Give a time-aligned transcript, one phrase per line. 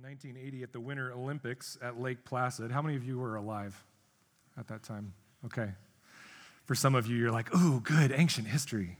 [0.00, 2.70] in 1980 at the Winter Olympics at Lake Placid.
[2.70, 3.84] How many of you were alive
[4.58, 5.12] at that time?
[5.44, 5.68] Okay.
[6.64, 8.96] For some of you, you're like, ooh, good, ancient history.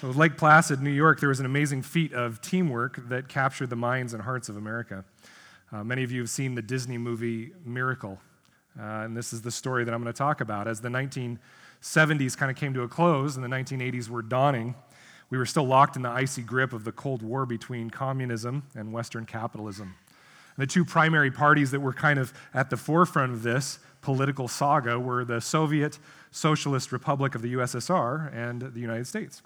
[0.00, 3.76] so, Lake Placid, New York, there was an amazing feat of teamwork that captured the
[3.76, 5.04] minds and hearts of America.
[5.70, 8.18] Uh, many of you have seen the Disney movie Miracle,
[8.78, 10.66] uh, and this is the story that I'm going to talk about.
[10.66, 14.76] As the 1970s kind of came to a close and the 1980s were dawning,
[15.30, 18.92] we were still locked in the icy grip of the Cold War between communism and
[18.92, 19.94] Western capitalism.
[20.56, 24.48] And the two primary parties that were kind of at the forefront of this political
[24.48, 25.98] saga were the Soviet
[26.30, 29.42] Socialist Republic of the USSR and the United States.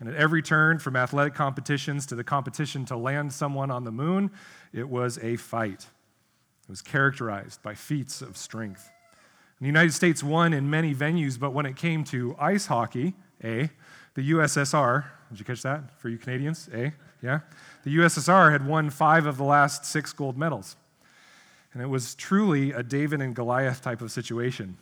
[0.00, 3.90] And at every turn, from athletic competitions to the competition to land someone on the
[3.90, 4.30] moon,
[4.72, 5.86] it was a fight.
[6.62, 8.90] It was characterized by feats of strength.
[9.58, 13.14] And the United States won in many venues, but when it came to ice hockey,
[13.42, 13.70] A,
[14.18, 16.68] the USSR, did you catch that for you Canadians?
[16.74, 16.90] Eh?
[17.22, 17.38] Yeah?
[17.84, 20.74] The USSR had won five of the last six gold medals.
[21.72, 24.76] And it was truly a David and Goliath type of situation.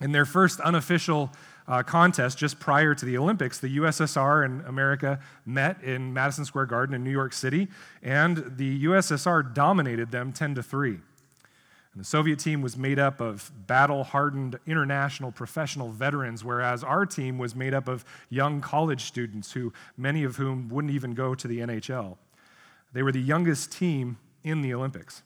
[0.00, 1.30] In their first unofficial
[1.68, 6.66] uh, contest just prior to the Olympics, the USSR and America met in Madison Square
[6.66, 7.68] Garden in New York City,
[8.02, 10.96] and the USSR dominated them 10 to 3.
[11.96, 17.06] And the Soviet team was made up of battle hardened international professional veterans, whereas our
[17.06, 21.34] team was made up of young college students, who, many of whom wouldn't even go
[21.34, 22.18] to the NHL.
[22.92, 25.22] They were the youngest team in the Olympics,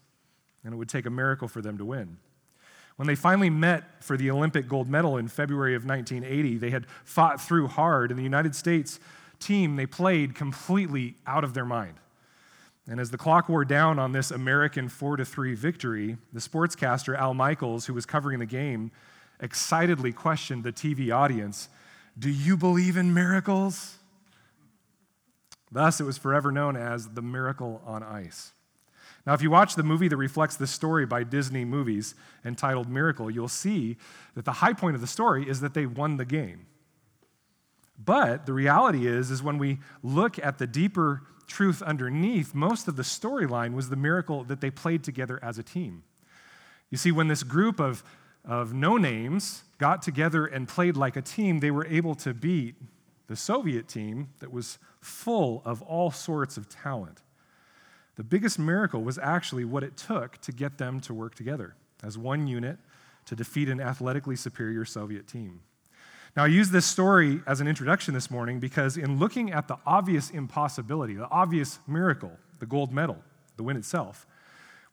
[0.63, 2.19] and it would take a miracle for them to win.
[2.95, 6.87] When they finally met for the Olympic gold medal in February of 1980, they had
[7.03, 9.01] fought through hard, and the United States
[9.41, 11.95] team, they played completely out of their mind.
[12.89, 17.17] And as the clock wore down on this American 4 to 3 victory, the sportscaster
[17.17, 18.91] Al Michaels, who was covering the game,
[19.41, 21.69] excitedly questioned the TV audience
[22.19, 23.97] Do you believe in miracles?
[25.73, 28.53] Thus, it was forever known as the miracle on ice.
[29.27, 33.31] Now, if you watch the movie that reflects this story by Disney Movies entitled Miracle,
[33.31, 33.97] you'll see
[34.35, 36.67] that the high point of the story is that they won the game.
[38.03, 42.97] But the reality is, is when we look at the deeper truth underneath, most of
[42.97, 46.05] the storyline was the miracle that they played together as a team.
[46.91, 48.03] You see, when this group of,
[48.45, 52.77] of no names got together and played like a team, they were able to beat
[53.27, 57.23] the Soviet team that was full of all sorts of talent.
[58.17, 62.19] The biggest miracle was actually what it took to get them to work together as
[62.19, 62.79] one unit
[63.27, 65.61] to defeat an athletically superior Soviet team.
[66.37, 69.79] Now, I use this story as an introduction this morning because, in looking at the
[69.85, 73.19] obvious impossibility, the obvious miracle, the gold medal,
[73.57, 74.27] the win itself,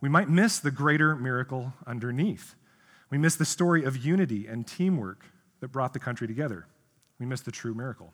[0.01, 2.55] we might miss the greater miracle underneath.
[3.11, 5.25] We miss the story of unity and teamwork
[5.59, 6.65] that brought the country together.
[7.19, 8.13] We miss the true miracle.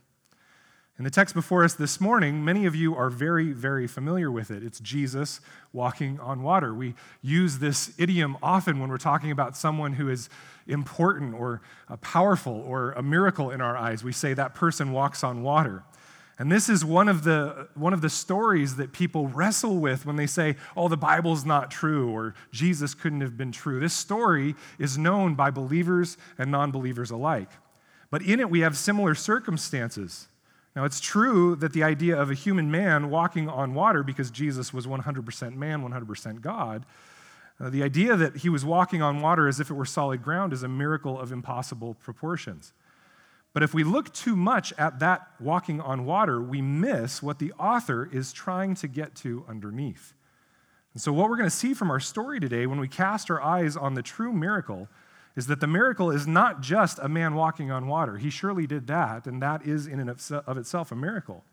[1.00, 4.52] In the text before us this morning, many of you are very, very familiar with
[4.52, 4.64] it.
[4.64, 6.72] It's Jesus walking on water.
[6.72, 6.94] We
[7.24, 10.30] use this idiom often when we're talking about someone who is
[10.68, 14.03] important or uh, powerful or a miracle in our eyes.
[14.03, 15.84] We say that person walks on water.
[16.38, 20.16] And this is one of the one of the stories that people wrestle with when
[20.16, 24.56] they say, "Oh, the Bible's not true," or "Jesus couldn't have been true." This story
[24.78, 27.50] is known by believers and non-believers alike.
[28.12, 30.28] But in it we have similar circumstances.
[30.75, 34.73] Now, it's true that the idea of a human man walking on water, because Jesus
[34.73, 36.85] was 100% man, 100% God,
[37.59, 40.51] uh, the idea that he was walking on water as if it were solid ground
[40.51, 42.73] is a miracle of impossible proportions.
[43.53, 47.53] But if we look too much at that walking on water, we miss what the
[47.53, 50.13] author is trying to get to underneath.
[50.94, 53.41] And so, what we're going to see from our story today when we cast our
[53.41, 54.88] eyes on the true miracle
[55.36, 58.18] is that the miracle is not just a man walking on water.
[58.18, 61.44] He surely did that, and that is in and of itself a miracle.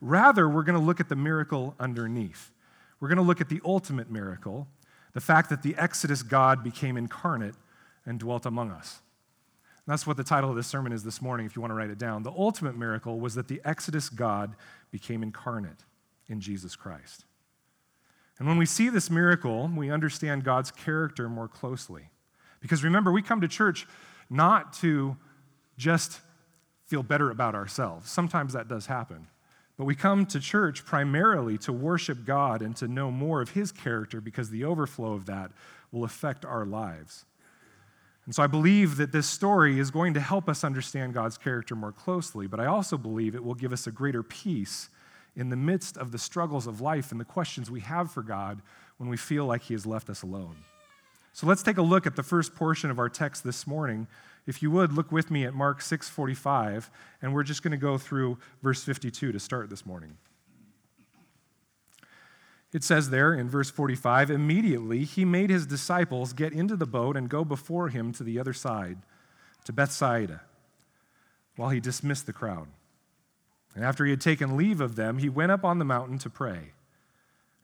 [0.00, 2.50] Rather, we're going to look at the miracle underneath.
[2.98, 4.66] We're going to look at the ultimate miracle,
[5.12, 7.54] the fact that the Exodus God became incarnate
[8.04, 9.00] and dwelt among us.
[9.86, 11.76] And that's what the title of this sermon is this morning, if you want to
[11.76, 12.22] write it down.
[12.22, 14.56] The ultimate miracle was that the Exodus God
[14.90, 15.84] became incarnate
[16.28, 17.24] in Jesus Christ.
[18.38, 22.10] And when we see this miracle, we understand God's character more closely.
[22.60, 23.86] Because remember, we come to church
[24.28, 25.16] not to
[25.76, 26.20] just
[26.86, 28.10] feel better about ourselves.
[28.10, 29.26] Sometimes that does happen.
[29.76, 33.72] But we come to church primarily to worship God and to know more of His
[33.72, 35.52] character because the overflow of that
[35.90, 37.24] will affect our lives.
[38.26, 41.74] And so I believe that this story is going to help us understand God's character
[41.74, 44.90] more closely, but I also believe it will give us a greater peace
[45.34, 48.60] in the midst of the struggles of life and the questions we have for God
[48.98, 50.56] when we feel like He has left us alone.
[51.32, 54.08] So let's take a look at the first portion of our text this morning.
[54.46, 56.90] If you would, look with me at Mark 6:45,
[57.22, 60.16] and we're just going to go through verse 52 to start this morning.
[62.72, 67.16] It says there in verse 45 immediately he made his disciples get into the boat
[67.16, 68.98] and go before him to the other side,
[69.64, 70.42] to Bethsaida,
[71.56, 72.68] while he dismissed the crowd.
[73.74, 76.30] And after he had taken leave of them, he went up on the mountain to
[76.30, 76.72] pray.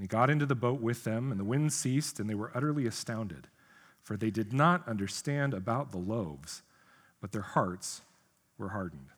[0.00, 2.50] And he got into the boat with them, and the wind ceased, and they were
[2.54, 3.48] utterly astounded,
[4.02, 6.62] for they did not understand about the loaves,
[7.20, 8.00] but their hearts
[8.56, 9.08] were hardened.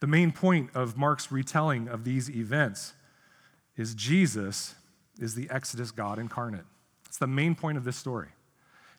[0.00, 2.94] The main point of Mark's retelling of these events
[3.76, 4.74] is Jesus
[5.20, 6.66] is the Exodus God incarnate.
[7.06, 8.30] It's the main point of this story.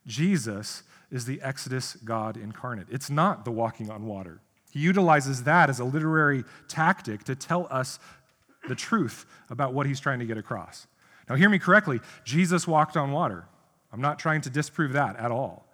[0.07, 2.87] Jesus is the Exodus God incarnate.
[2.89, 4.39] It's not the walking on water.
[4.71, 7.99] He utilizes that as a literary tactic to tell us
[8.69, 10.87] the truth about what he's trying to get across.
[11.27, 13.45] Now, hear me correctly Jesus walked on water.
[13.91, 15.65] I'm not trying to disprove that at all.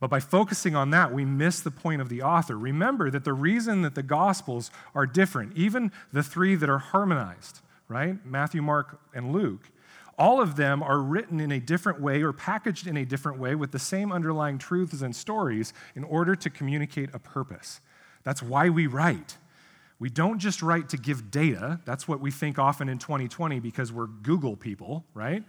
[0.00, 2.58] But by focusing on that, we miss the point of the author.
[2.58, 7.60] Remember that the reason that the Gospels are different, even the three that are harmonized,
[7.88, 8.24] right?
[8.26, 9.70] Matthew, Mark, and Luke,
[10.18, 13.54] all of them are written in a different way or packaged in a different way
[13.54, 17.80] with the same underlying truths and stories in order to communicate a purpose.
[18.24, 19.38] That's why we write.
[20.04, 21.80] We don't just write to give data.
[21.86, 25.42] That's what we think often in 2020 because we're Google people, right?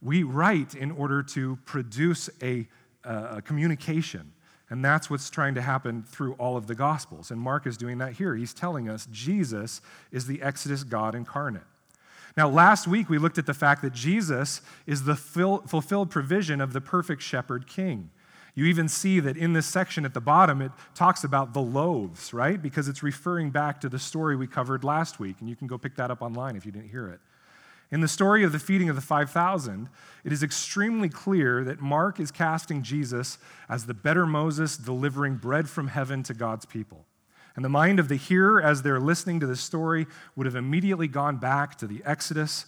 [0.00, 2.68] We write in order to produce a,
[3.04, 4.30] uh, a communication.
[4.70, 7.32] And that's what's trying to happen through all of the Gospels.
[7.32, 8.36] And Mark is doing that here.
[8.36, 9.80] He's telling us Jesus
[10.12, 11.64] is the Exodus God incarnate.
[12.36, 16.72] Now, last week we looked at the fact that Jesus is the fulfilled provision of
[16.72, 18.10] the perfect shepherd king.
[18.58, 22.32] You even see that in this section at the bottom, it talks about the loaves,
[22.32, 22.60] right?
[22.60, 25.78] Because it's referring back to the story we covered last week, and you can go
[25.78, 27.20] pick that up online if you didn't hear it.
[27.92, 29.88] In the story of the feeding of the 5,000,
[30.24, 33.38] it is extremely clear that Mark is casting Jesus
[33.68, 37.06] as the better Moses delivering bread from heaven to God's people.
[37.54, 41.06] And the mind of the hearer, as they're listening to this story, would have immediately
[41.06, 42.66] gone back to the Exodus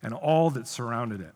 [0.00, 1.34] and all that surrounded it.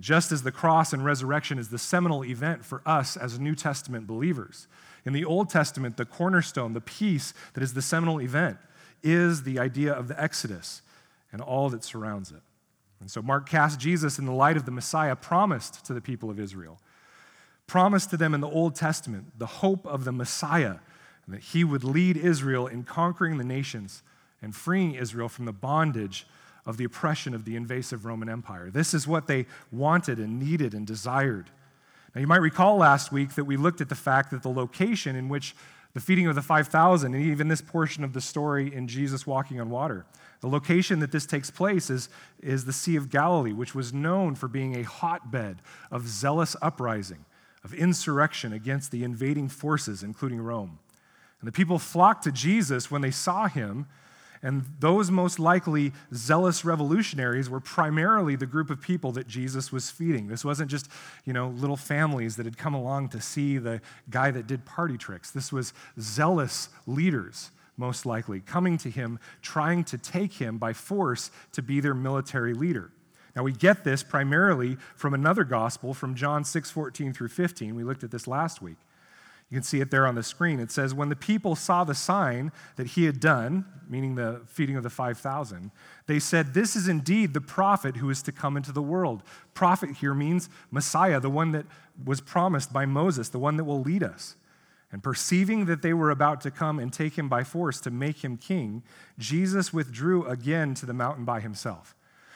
[0.00, 4.06] Just as the cross and resurrection is the seminal event for us as New Testament
[4.06, 4.66] believers.
[5.04, 8.58] In the Old Testament, the cornerstone, the piece that is the seminal event,
[9.02, 10.82] is the idea of the Exodus
[11.30, 12.42] and all that surrounds it.
[13.00, 16.30] And so Mark cast Jesus in the light of the Messiah promised to the people
[16.30, 16.80] of Israel,
[17.66, 20.76] promised to them in the Old Testament, the hope of the Messiah
[21.26, 24.02] and that he would lead Israel in conquering the nations
[24.42, 26.26] and freeing Israel from the bondage
[26.66, 28.70] of the oppression of the invasive Roman Empire.
[28.70, 31.50] This is what they wanted and needed and desired.
[32.14, 35.16] Now, you might recall last week that we looked at the fact that the location
[35.16, 35.54] in which
[35.94, 39.60] the feeding of the 5,000, and even this portion of the story in Jesus walking
[39.60, 40.04] on water,
[40.40, 42.08] the location that this takes place is,
[42.42, 47.24] is the Sea of Galilee, which was known for being a hotbed of zealous uprising,
[47.62, 50.80] of insurrection against the invading forces, including Rome.
[51.40, 53.86] And the people flocked to Jesus when they saw him.
[54.44, 59.90] And those most likely zealous revolutionaries were primarily the group of people that Jesus was
[59.90, 60.28] feeding.
[60.28, 60.86] This wasn't just,
[61.24, 63.80] you know, little families that had come along to see the
[64.10, 65.30] guy that did party tricks.
[65.30, 71.30] This was zealous leaders, most likely, coming to him, trying to take him by force
[71.52, 72.90] to be their military leader.
[73.34, 77.74] Now we get this primarily from another gospel from John 6, 14 through 15.
[77.74, 78.76] We looked at this last week.
[79.50, 80.58] You can see it there on the screen.
[80.58, 84.76] It says, When the people saw the sign that he had done, meaning the feeding
[84.76, 85.70] of the 5,000,
[86.06, 89.22] they said, This is indeed the prophet who is to come into the world.
[89.52, 91.66] Prophet here means Messiah, the one that
[92.04, 94.36] was promised by Moses, the one that will lead us.
[94.90, 98.24] And perceiving that they were about to come and take him by force to make
[98.24, 98.82] him king,
[99.18, 101.94] Jesus withdrew again to the mountain by himself.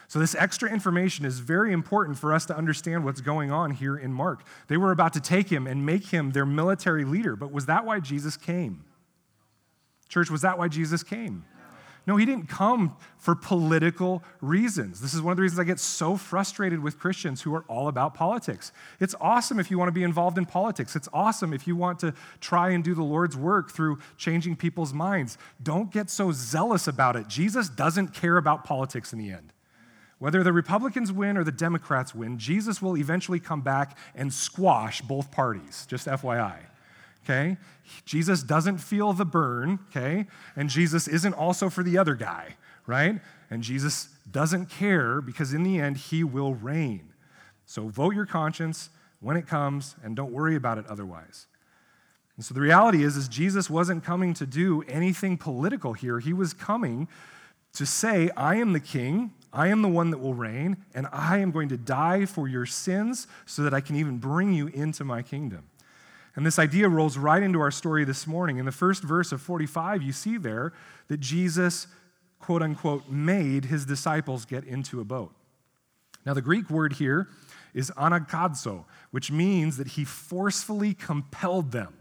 [0.08, 3.96] So, this extra information is very important for us to understand what's going on here
[3.96, 4.42] in Mark.
[4.68, 7.84] They were about to take him and make him their military leader, but was that
[7.84, 8.84] why Jesus came?
[10.08, 11.44] Church, was that why Jesus came?
[12.06, 15.02] No, he didn't come for political reasons.
[15.02, 17.86] This is one of the reasons I get so frustrated with Christians who are all
[17.86, 18.72] about politics.
[18.98, 20.96] It's awesome if you want to be involved in politics.
[20.96, 24.94] It's awesome if you want to try and do the Lord's work through changing people's
[24.94, 25.36] minds.
[25.62, 27.28] Don't get so zealous about it.
[27.28, 29.52] Jesus doesn't care about politics in the end.
[30.18, 35.00] Whether the Republicans win or the Democrats win, Jesus will eventually come back and squash
[35.00, 36.58] both parties, just FYI.
[37.24, 37.56] Okay?
[38.04, 40.26] Jesus doesn't feel the burn, okay?
[40.56, 42.56] And Jesus isn't also for the other guy,
[42.86, 43.20] right?
[43.50, 47.12] And Jesus doesn't care because in the end, he will reign.
[47.66, 51.46] So vote your conscience when it comes and don't worry about it otherwise.
[52.36, 56.20] And so the reality is, is Jesus wasn't coming to do anything political here.
[56.20, 57.08] He was coming
[57.74, 61.38] to say, I am the king, I am the one that will reign, and I
[61.38, 65.04] am going to die for your sins so that I can even bring you into
[65.04, 65.64] my kingdom.
[66.36, 68.58] And this idea rolls right into our story this morning.
[68.58, 70.72] In the first verse of 45, you see there
[71.08, 71.88] that Jesus,
[72.38, 75.34] quote unquote, made his disciples get into a boat.
[76.24, 77.28] Now, the Greek word here
[77.74, 81.94] is anagadzo, which means that he forcefully compelled them,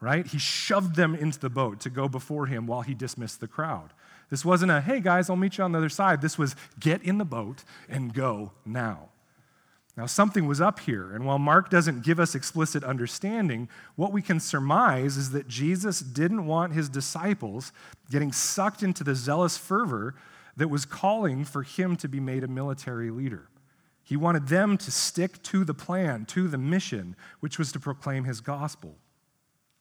[0.00, 0.26] right?
[0.26, 3.92] He shoved them into the boat to go before him while he dismissed the crowd.
[4.32, 6.22] This wasn't a, hey guys, I'll meet you on the other side.
[6.22, 9.10] This was, get in the boat and go now.
[9.94, 14.22] Now, something was up here, and while Mark doesn't give us explicit understanding, what we
[14.22, 17.72] can surmise is that Jesus didn't want his disciples
[18.10, 20.14] getting sucked into the zealous fervor
[20.56, 23.50] that was calling for him to be made a military leader.
[24.02, 28.24] He wanted them to stick to the plan, to the mission, which was to proclaim
[28.24, 28.96] his gospel.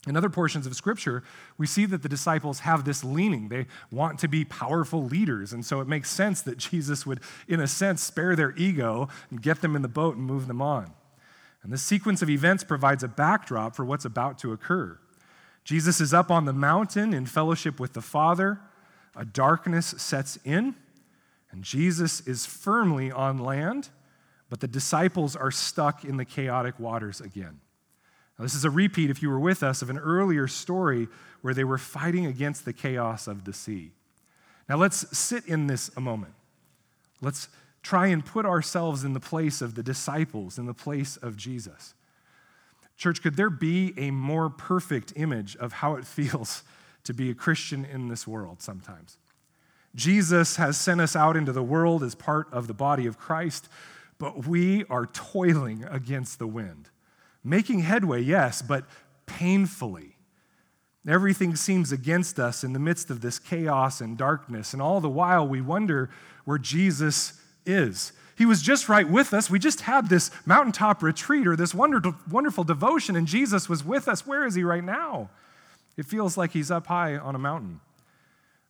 [0.08, 1.24] In other portions of Scripture,
[1.60, 3.50] we see that the disciples have this leaning.
[3.50, 5.54] They want to be powerful leaders.
[5.54, 9.42] And so it makes sense that Jesus would, in a sense, spare their ego and
[9.42, 10.92] get them in the boat and move them on.
[11.64, 14.98] And this sequence of events provides a backdrop for what's about to occur.
[15.64, 18.60] Jesus is up on the mountain in fellowship with the Father.
[19.16, 20.74] A darkness sets in,
[21.52, 23.90] and Jesus is firmly on land,
[24.50, 27.60] but the disciples are stuck in the chaotic waters again.
[28.42, 31.08] Now, this is a repeat, if you were with us, of an earlier story
[31.44, 33.92] where they were fighting against the chaos of the sea.
[34.68, 36.34] Now, let's sit in this a moment.
[37.22, 37.50] Let's
[37.84, 41.94] try and put ourselves in the place of the disciples, in the place of Jesus.
[42.98, 46.64] Church, could there be a more perfect image of how it feels
[47.04, 49.18] to be a Christian in this world sometimes?
[49.94, 53.70] Jesus has sent us out into the world as part of the body of Christ,
[54.18, 56.90] but we are toiling against the wind.
[57.44, 58.86] Making headway, yes, but
[59.26, 60.16] painfully.
[61.08, 65.10] Everything seems against us in the midst of this chaos and darkness, and all the
[65.10, 66.10] while we wonder
[66.46, 68.14] where Jesus is.
[68.38, 69.50] He was just right with us.
[69.50, 74.08] We just had this mountaintop retreat or this wonderful, wonderful devotion, and Jesus was with
[74.08, 74.26] us.
[74.26, 75.30] Where is he right now?
[75.98, 77.82] It feels like he's up high on a mountain.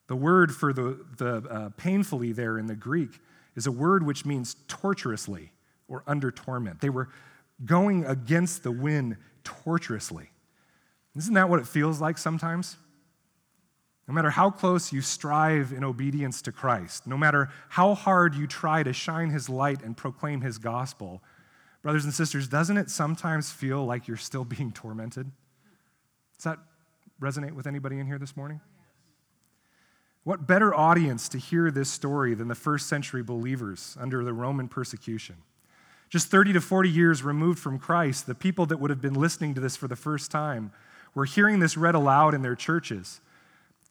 [0.08, 3.20] The word for the, the uh, painfully there in the Greek
[3.56, 5.52] is a word which means torturously
[5.88, 6.82] or under torment.
[6.82, 7.10] They were
[7.66, 10.30] going against the wind torturously.
[11.16, 12.78] Isn't that what it feels like sometimes?
[14.08, 18.48] No matter how close you strive in obedience to Christ, no matter how hard you
[18.48, 21.22] try to shine his light and proclaim his gospel,
[21.82, 25.32] brothers and sisters, doesn't it sometimes feel like you're still being tormented?
[26.38, 26.60] Does that
[27.22, 28.60] resonate with anybody in here this morning?
[30.24, 34.68] What better audience to hear this story than the first century believers under the Roman
[34.68, 35.38] persecution?
[36.12, 39.54] Just 30 to 40 years removed from Christ, the people that would have been listening
[39.56, 40.74] to this for the first time
[41.16, 43.22] were hearing this read aloud in their churches.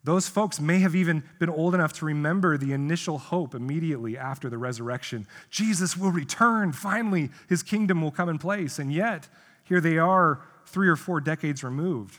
[0.05, 4.51] Those folks may have even been old enough to remember the initial hope immediately after
[4.51, 5.27] the resurrection.
[5.51, 6.73] Jesus will return.
[6.73, 8.79] Finally, his kingdom will come in place.
[8.79, 9.29] And yet,
[9.65, 12.19] here they are, three or four decades removed.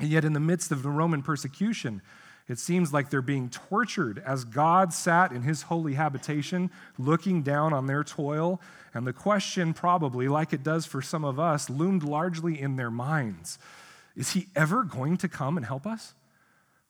[0.00, 2.00] And yet, in the midst of the Roman persecution,
[2.48, 7.72] it seems like they're being tortured as God sat in his holy habitation looking down
[7.72, 8.60] on their toil.
[8.94, 12.90] And the question, probably, like it does for some of us, loomed largely in their
[12.90, 13.58] minds
[14.16, 16.14] Is he ever going to come and help us?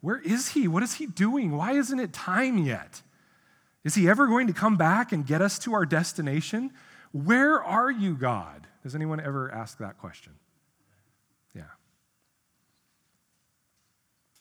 [0.01, 0.67] Where is he?
[0.67, 1.57] What is he doing?
[1.57, 3.03] Why isn't it time yet?
[3.85, 6.73] Is he ever going to come back and get us to our destination?
[7.13, 8.67] Where are you, God?
[8.83, 10.33] Does anyone ever ask that question?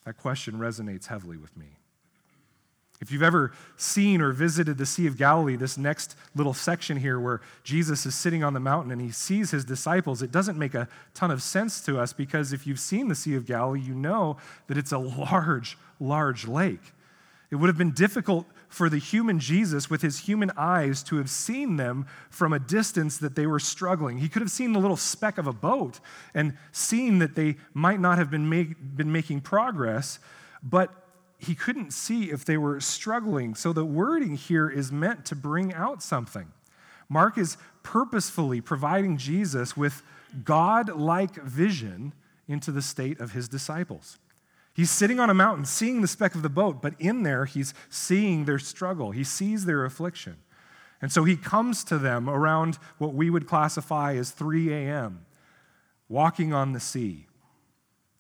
[0.06, 1.78] That question resonates heavily with me.
[3.02, 7.20] If you've ever seen or visited the Sea of Galilee, this next little section here
[7.20, 10.76] where Jesus is sitting on the mountain and he sees his disciples, it doesn't make
[10.76, 13.96] a ton of sense to us because if you've seen the Sea of Galilee, you
[13.96, 16.94] know that it's a large, large lake.
[17.50, 21.30] It would have been difficult for the human Jesus with his human eyes to have
[21.30, 24.20] seen them from a distance that they were struggling.
[24.20, 26.00] He could have seen the little speck of a boat
[26.34, 30.20] and seen that they might not have been, make, been making progress,
[30.64, 30.90] but
[31.38, 33.56] he couldn't see if they were struggling.
[33.56, 36.48] So the wording here is meant to bring out something.
[37.10, 40.02] Mark is purposefully providing Jesus with
[40.46, 42.14] God like vision
[42.48, 44.18] into the state of his disciples.
[44.74, 47.74] He's sitting on a mountain, seeing the speck of the boat, but in there, he's
[47.90, 49.12] seeing their struggle.
[49.12, 50.38] He sees their affliction.
[51.02, 55.26] And so he comes to them around what we would classify as 3 a.m.,
[56.08, 57.28] walking on the sea.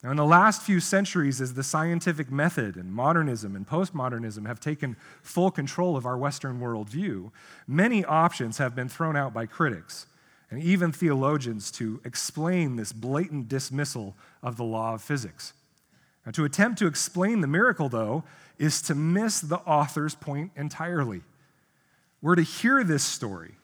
[0.03, 4.60] Now, in the last few centuries, as the scientific method and modernism and postmodernism have
[4.60, 7.31] taken full control of our Western worldview,
[7.67, 10.08] many options have been thrown out by critics
[10.50, 15.53] and even theologians to explain this blatant dismissal of the law of physics.
[16.25, 18.24] Now, to attempt to explain the miracle, though,
[18.58, 21.22] is to miss the author's point entirely.
[22.22, 23.56] We're to hear this story,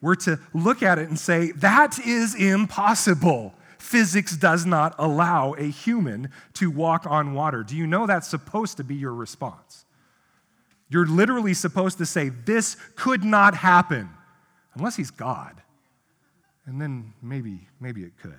[0.00, 5.64] we're to look at it and say, that is impossible physics does not allow a
[5.64, 7.62] human to walk on water.
[7.62, 9.84] Do you know that's supposed to be your response?
[10.88, 14.10] You're literally supposed to say, This could not happen
[14.74, 15.62] unless he's God.
[16.66, 18.34] And then maybe, maybe it could.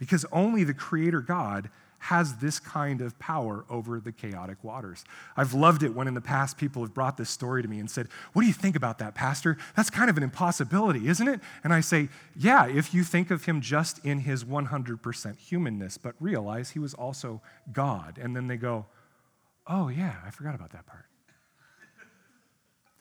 [0.00, 5.04] Because only the Creator God has this kind of power over the chaotic waters.
[5.36, 7.90] I've loved it when in the past people have brought this story to me and
[7.90, 9.58] said, What do you think about that, Pastor?
[9.76, 11.40] That's kind of an impossibility, isn't it?
[11.62, 16.14] And I say, Yeah, if you think of him just in his 100% humanness, but
[16.18, 18.18] realize he was also God.
[18.20, 18.86] And then they go,
[19.66, 21.04] Oh, yeah, I forgot about that part.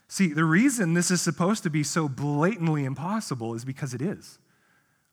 [0.09, 4.39] See, the reason this is supposed to be so blatantly impossible is because it is,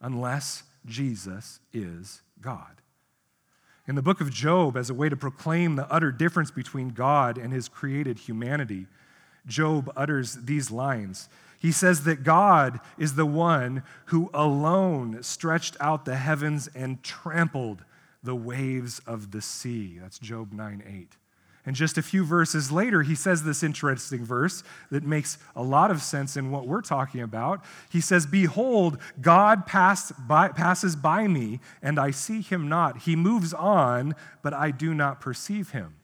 [0.00, 2.76] unless Jesus is God
[3.86, 7.38] in the book of Job as a way to proclaim the utter difference between God
[7.38, 8.86] and his created humanity.
[9.46, 11.28] Job utters these lines.
[11.58, 17.84] He says that God is the one who alone stretched out the heavens and trampled
[18.22, 19.98] the waves of the sea.
[20.00, 21.16] That's Job 9 8.
[21.66, 25.90] And just a few verses later, he says this interesting verse that makes a lot
[25.90, 27.64] of sense in what we're talking about.
[27.90, 32.98] He says, Behold, God by, passes by me, and I see him not.
[32.98, 35.96] He moves on, but I do not perceive him.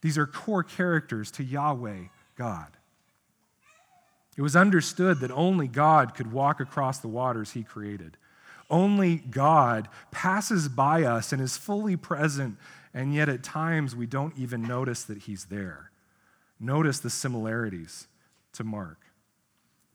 [0.00, 2.04] These are core characters to Yahweh,
[2.36, 2.76] God.
[4.36, 8.16] It was understood that only God could walk across the waters he created.
[8.70, 12.58] Only God passes by us and is fully present
[12.96, 15.90] and yet at times we don't even notice that he's there.
[16.58, 18.08] Notice the similarities
[18.54, 18.96] to Mark.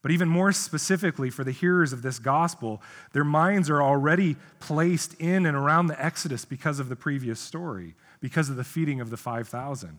[0.03, 2.80] But even more specifically, for the hearers of this gospel,
[3.12, 7.95] their minds are already placed in and around the Exodus because of the previous story,
[8.19, 9.97] because of the feeding of the 5,000.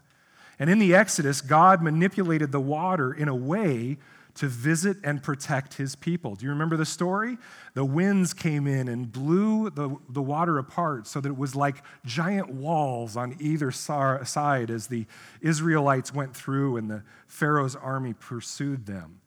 [0.61, 3.99] And in the Exodus, God manipulated the water in a way
[4.35, 6.35] to visit and protect his people.
[6.35, 7.37] Do you remember the story?
[7.75, 11.83] The winds came in and blew the, the water apart so that it was like
[12.07, 15.07] giant walls on either side as the
[15.43, 19.21] Israelites went through and the Pharaoh's army pursued them.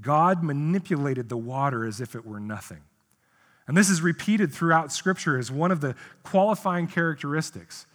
[0.00, 2.80] God manipulated the water as if it were nothing.
[3.66, 7.86] And this is repeated throughout Scripture as one of the qualifying characteristics,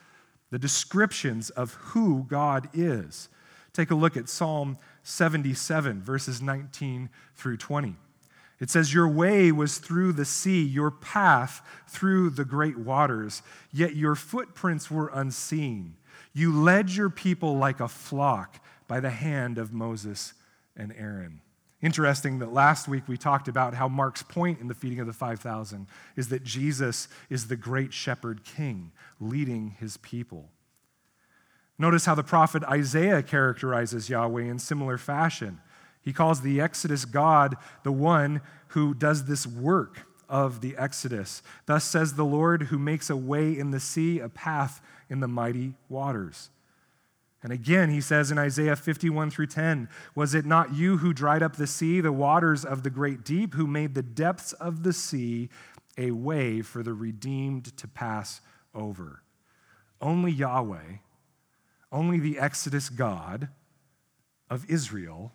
[0.51, 3.27] the descriptions of who God is.
[3.73, 7.95] Take a look at Psalm 77, verses 19 through 20.
[8.59, 13.95] It says, Your way was through the sea, your path through the great waters, yet
[13.95, 15.95] your footprints were unseen.
[16.33, 20.33] You led your people like a flock by the hand of Moses
[20.77, 21.41] and Aaron.
[21.81, 25.13] Interesting that last week we talked about how Mark's point in the feeding of the
[25.13, 30.49] 5,000 is that Jesus is the great shepherd king leading his people.
[31.77, 35.59] Notice how the prophet Isaiah characterizes Yahweh in similar fashion.
[36.01, 41.41] He calls the Exodus God the one who does this work of the Exodus.
[41.65, 45.27] Thus says the Lord, who makes a way in the sea, a path in the
[45.27, 46.49] mighty waters.
[47.41, 51.43] And again, he says in Isaiah 51 through 10, Was it not you who dried
[51.43, 54.93] up the sea, the waters of the great deep, who made the depths of the
[54.93, 55.49] sea
[55.97, 58.39] a way for the redeemed to pass
[58.73, 59.21] over?
[59.99, 60.99] Only Yahweh
[61.93, 63.47] only the Exodus God
[64.49, 65.31] of Israel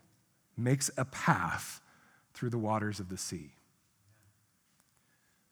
[0.57, 1.81] makes a path
[2.35, 3.53] through the waters of the sea.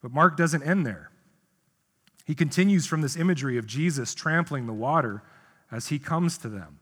[0.02, 1.10] But Mark doesn't end there.
[2.26, 5.22] He continues from this imagery of Jesus trampling the water
[5.70, 6.80] as he comes to them.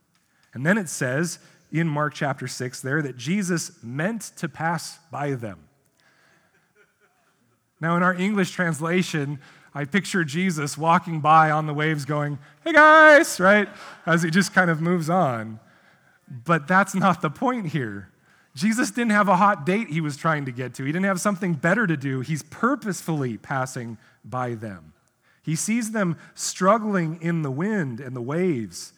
[0.54, 1.38] And then it says
[1.70, 5.68] in Mark chapter 6 there that Jesus meant to pass by them.
[7.80, 9.38] Now, in our English translation,
[9.74, 13.68] I picture Jesus walking by on the waves going, hey guys, right?
[14.06, 15.58] As he just kind of moves on.
[16.28, 18.08] But that's not the point here.
[18.54, 21.20] Jesus didn't have a hot date he was trying to get to, he didn't have
[21.20, 22.20] something better to do.
[22.20, 24.92] He's purposefully passing by them.
[25.42, 28.92] He sees them struggling in the wind and the waves.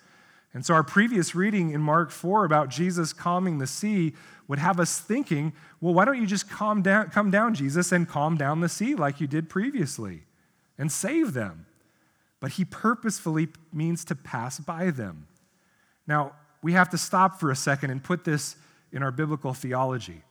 [0.54, 4.14] And so, our previous reading in Mark 4 about Jesus calming the sea
[4.46, 8.08] would have us thinking, well, why don't you just calm down, come down, Jesus, and
[8.08, 10.22] calm down the sea like you did previously?
[10.78, 11.66] And save them.
[12.40, 15.26] But he purposefully means to pass by them.
[16.06, 18.56] Now, we have to stop for a second and put this
[18.92, 20.22] in our biblical theology.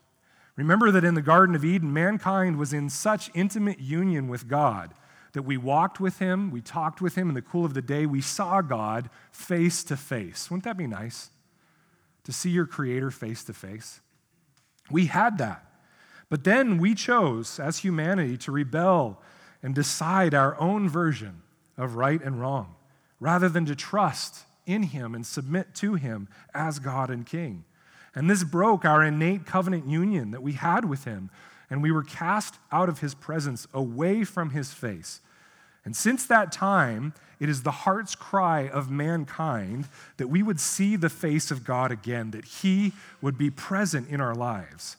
[0.55, 4.93] Remember that in the Garden of Eden, mankind was in such intimate union with God
[5.33, 8.05] that we walked with him, we talked with him in the cool of the day,
[8.05, 10.49] we saw God face to face.
[10.49, 11.29] Wouldn't that be nice?
[12.23, 13.99] To see your Creator face to face?
[14.89, 15.65] We had that.
[16.29, 19.21] But then we chose, as humanity, to rebel
[19.65, 21.41] and decide our own version
[21.75, 22.75] of right and wrong,
[23.19, 27.65] rather than to trust in Him and submit to Him as God and King.
[28.13, 31.31] And this broke our innate covenant union that we had with Him,
[31.67, 35.19] and we were cast out of His presence, away from His face.
[35.83, 40.95] And since that time, it is the heart's cry of mankind that we would see
[40.95, 44.97] the face of God again, that He would be present in our lives.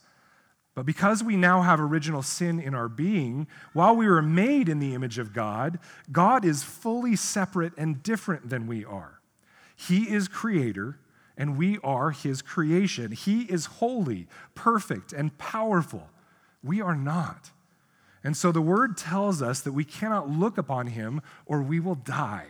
[0.77, 4.79] But because we now have original sin in our being, while we were made in
[4.79, 5.79] the image of God,
[6.13, 9.19] God is fully separate and different than we are.
[9.75, 10.99] He is creator,
[11.35, 13.13] and we are his creation.
[13.13, 16.11] He is holy, perfect, and powerful.
[16.63, 17.53] We are not.
[18.23, 21.95] And so the word tells us that we cannot look upon him or we will
[21.95, 22.49] die.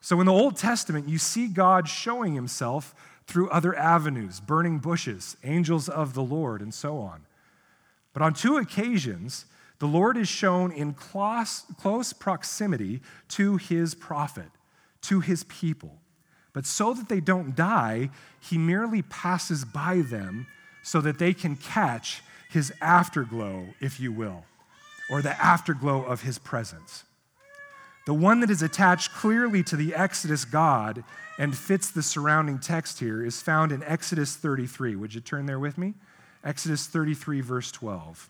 [0.00, 2.96] So in the Old Testament, you see God showing himself
[3.32, 7.22] through other avenues, burning bushes, angels of the Lord, and so on.
[8.12, 9.46] But on two occasions,
[9.78, 14.50] the Lord is shown in close, close proximity to his prophet,
[15.02, 15.96] to his people.
[16.52, 20.46] But so that they don't die, he merely passes by them
[20.82, 24.44] so that they can catch his afterglow, if you will,
[25.08, 27.04] or the afterglow of his presence.
[28.04, 31.04] The one that is attached clearly to the Exodus God
[31.38, 34.96] and fits the surrounding text here is found in Exodus 33.
[34.96, 35.94] Would you turn there with me?
[36.44, 38.28] Exodus 33, verse 12.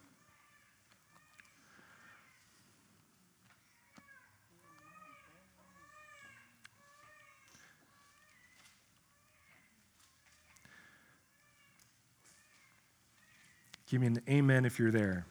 [13.93, 15.27] Give me an amen if you're there.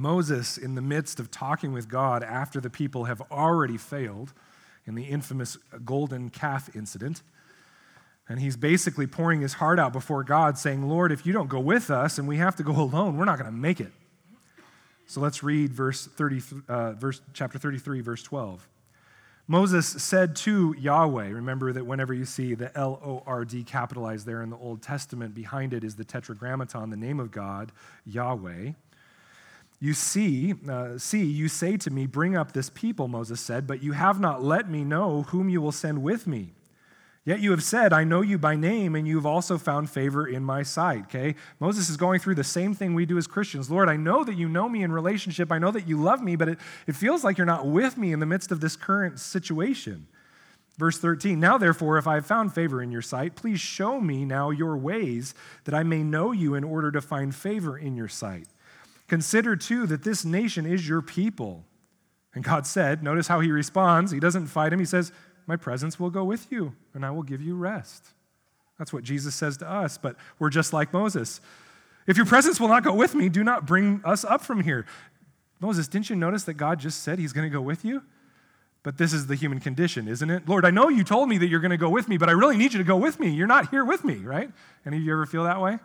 [0.00, 4.32] Moses, in the midst of talking with God after the people have already failed
[4.86, 7.22] in the infamous golden calf incident,
[8.28, 11.60] and he's basically pouring his heart out before God, saying, Lord, if you don't go
[11.60, 13.92] with us and we have to go alone, we're not going to make it.
[15.06, 18.68] So let's read verse 30, uh, verse, chapter 33, verse 12.
[19.48, 24.24] Moses said to Yahweh, remember that whenever you see the L O R D capitalized
[24.24, 27.72] there in the Old Testament, behind it is the tetragrammaton, the name of God,
[28.06, 28.70] Yahweh.
[29.80, 33.82] You see, uh, see, you say to me, Bring up this people, Moses said, but
[33.82, 36.52] you have not let me know whom you will send with me.
[37.24, 40.26] Yet you have said, I know you by name, and you have also found favor
[40.26, 41.04] in my sight.
[41.04, 41.34] Okay?
[41.60, 43.70] Moses is going through the same thing we do as Christians.
[43.70, 45.52] Lord, I know that you know me in relationship.
[45.52, 48.12] I know that you love me, but it, it feels like you're not with me
[48.12, 50.06] in the midst of this current situation.
[50.78, 54.24] Verse 13 Now, therefore, if I have found favor in your sight, please show me
[54.24, 58.08] now your ways, that I may know you in order to find favor in your
[58.08, 58.48] sight.
[59.10, 61.64] Consider too that this nation is your people.
[62.32, 64.12] And God said, notice how he responds.
[64.12, 64.78] He doesn't fight him.
[64.78, 65.10] He says,
[65.48, 68.10] My presence will go with you, and I will give you rest.
[68.78, 71.40] That's what Jesus says to us, but we're just like Moses.
[72.06, 74.86] If your presence will not go with me, do not bring us up from here.
[75.58, 78.04] Moses, didn't you notice that God just said he's going to go with you?
[78.84, 80.48] But this is the human condition, isn't it?
[80.48, 82.32] Lord, I know you told me that you're going to go with me, but I
[82.32, 83.30] really need you to go with me.
[83.30, 84.52] You're not here with me, right?
[84.86, 85.80] Any of you ever feel that way?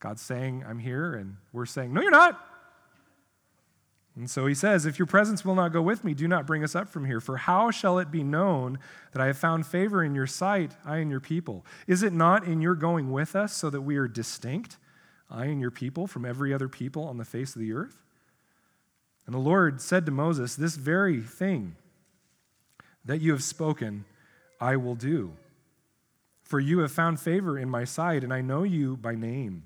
[0.00, 2.46] God's saying, I'm here, and we're saying, No, you're not.
[4.16, 6.64] And so he says, If your presence will not go with me, do not bring
[6.64, 7.20] us up from here.
[7.20, 8.78] For how shall it be known
[9.12, 11.64] that I have found favor in your sight, I and your people?
[11.86, 14.78] Is it not in your going with us so that we are distinct,
[15.30, 17.96] I and your people, from every other people on the face of the earth?
[19.26, 21.76] And the Lord said to Moses, This very thing
[23.04, 24.04] that you have spoken,
[24.60, 25.32] I will do.
[26.42, 29.64] For you have found favor in my sight, and I know you by name.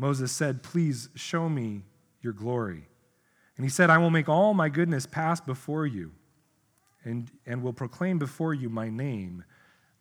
[0.00, 1.82] Moses said, Please show me
[2.22, 2.88] your glory.
[3.56, 6.12] And he said, I will make all my goodness pass before you,
[7.04, 9.44] and, and will proclaim before you my name,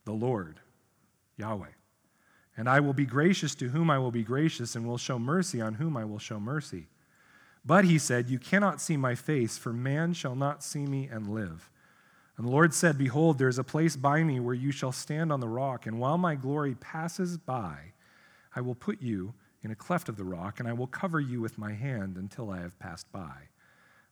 [0.06, 0.62] the Lord,
[1.36, 1.68] Yahweh.
[2.56, 5.60] And I will be gracious to whom I will be gracious, and will show mercy
[5.60, 6.88] on whom I will show mercy.
[7.66, 11.28] But he said, You cannot see my face, for man shall not see me and
[11.28, 11.70] live.
[12.38, 15.30] And the Lord said, Behold, there is a place by me where you shall stand
[15.30, 17.92] on the rock, and while my glory passes by,
[18.56, 21.42] I will put you in a cleft of the rock, and I will cover you
[21.42, 23.50] with my hand until I have passed by.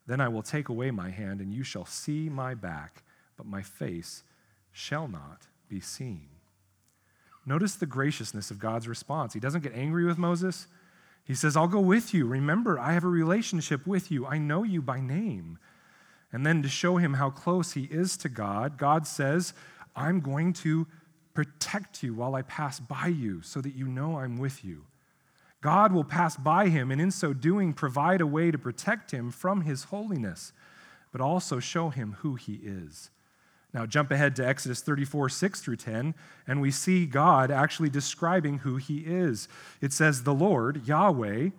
[0.06, 3.04] Then I will take away my hand, and you shall see my back,
[3.36, 4.24] but my face
[4.72, 6.28] shall not be seen.
[7.46, 9.34] Notice the graciousness of God's response.
[9.34, 10.68] He doesn't get angry with Moses.
[11.24, 12.26] He says, I'll go with you.
[12.26, 14.26] Remember, I have a relationship with you.
[14.26, 15.60] I know you by name.
[16.32, 19.54] And then to show him how close he is to God, God says,
[19.96, 20.88] I'm going to
[21.34, 24.86] protect you while I pass by you so that you know I'm with you.
[25.62, 29.32] God will pass by him, and in so doing, provide a way to protect him
[29.32, 30.54] from his holiness,
[31.12, 33.10] but also show him who he is.
[33.74, 36.16] Now, jump ahead to Exodus 34, 6 through 10,
[36.48, 39.48] and we see God actually describing who he is.
[39.82, 41.50] It says, The Lord, Yahweh,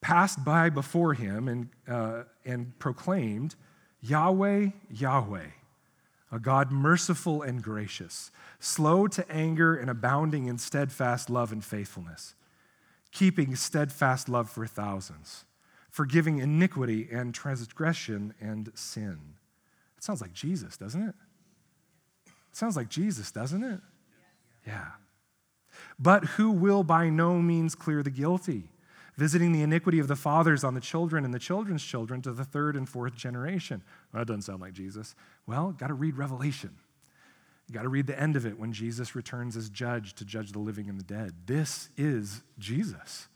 [0.00, 3.56] passed by before him and, uh, and proclaimed,
[4.00, 5.46] Yahweh, Yahweh,
[6.30, 12.34] a God merciful and gracious, slow to anger and abounding in steadfast love and faithfulness,
[13.12, 15.44] keeping steadfast love for thousands,
[15.90, 19.34] forgiving iniquity and transgression and sin
[19.98, 21.14] it sounds like Jesus, doesn't it?
[22.26, 23.80] It sounds like Jesus, doesn't it?
[24.64, 24.90] Yeah.
[25.98, 28.70] But who will by no means clear the guilty,
[29.16, 32.44] visiting the iniquity of the fathers on the children and the children's children to the
[32.44, 33.82] third and fourth generation?
[34.12, 35.16] Well, that doesn't sound like Jesus.
[35.48, 36.76] Well, got to read Revelation.
[37.68, 40.52] You got to read the end of it when Jesus returns as judge to judge
[40.52, 41.34] the living and the dead.
[41.46, 43.28] This is Jesus.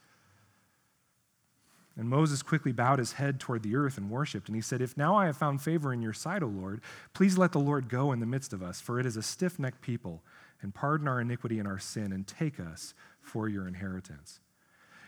[1.96, 4.48] And Moses quickly bowed his head toward the earth and worshiped.
[4.48, 6.80] And he said, If now I have found favor in your sight, O Lord,
[7.12, 9.58] please let the Lord go in the midst of us, for it is a stiff
[9.58, 10.22] necked people,
[10.62, 14.40] and pardon our iniquity and our sin, and take us for your inheritance.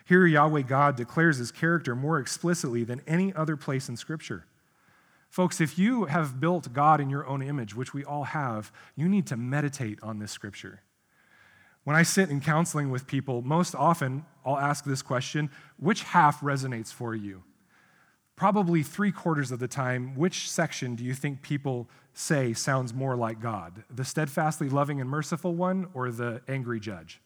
[0.05, 4.45] Here, Yahweh God declares his character more explicitly than any other place in Scripture.
[5.35, 9.09] Folks, if you have built God in your own image, which we all have, you
[9.09, 10.83] need to meditate on this Scripture.
[11.83, 16.41] When I sit in counseling with people, most often I'll ask this question which half
[16.41, 17.43] resonates for you?
[18.37, 23.17] Probably three quarters of the time, which section do you think people say sounds more
[23.17, 23.83] like God?
[23.91, 27.21] The steadfastly loving and merciful one or the angry judge?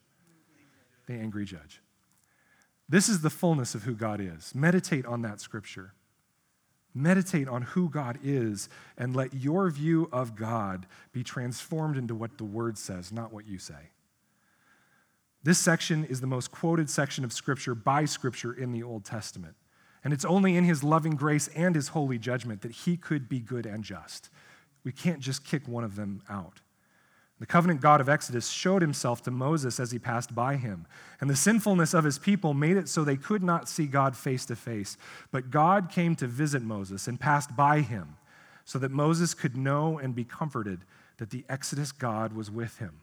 [1.05, 1.83] The angry judge.
[2.89, 4.55] This is the fullness of who God is.
[4.55, 5.93] Meditate on that scripture.
[6.93, 12.37] Meditate on who God is and let your view of God be transformed into what
[12.37, 13.91] the word says, not what you say.
[15.43, 19.55] This section is the most quoted section of Scripture by Scripture in the Old Testament.
[20.03, 23.39] And it's only in his loving grace and his holy judgment that he could be
[23.39, 24.29] good and just.
[24.83, 26.61] We can't just kick one of them out.
[27.39, 30.85] The covenant God of Exodus showed himself to Moses as he passed by him.
[31.21, 34.45] And the sinfulness of his people made it so they could not see God face
[34.47, 34.97] to face.
[35.31, 38.17] But God came to visit Moses and passed by him
[38.65, 40.81] so that Moses could know and be comforted
[41.17, 42.99] that the Exodus God was with him.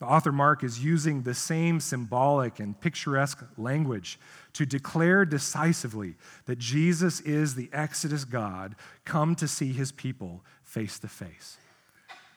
[0.00, 4.18] The author Mark is using the same symbolic and picturesque language
[4.54, 8.74] to declare decisively that Jesus is the Exodus God
[9.04, 11.58] come to see his people face to face.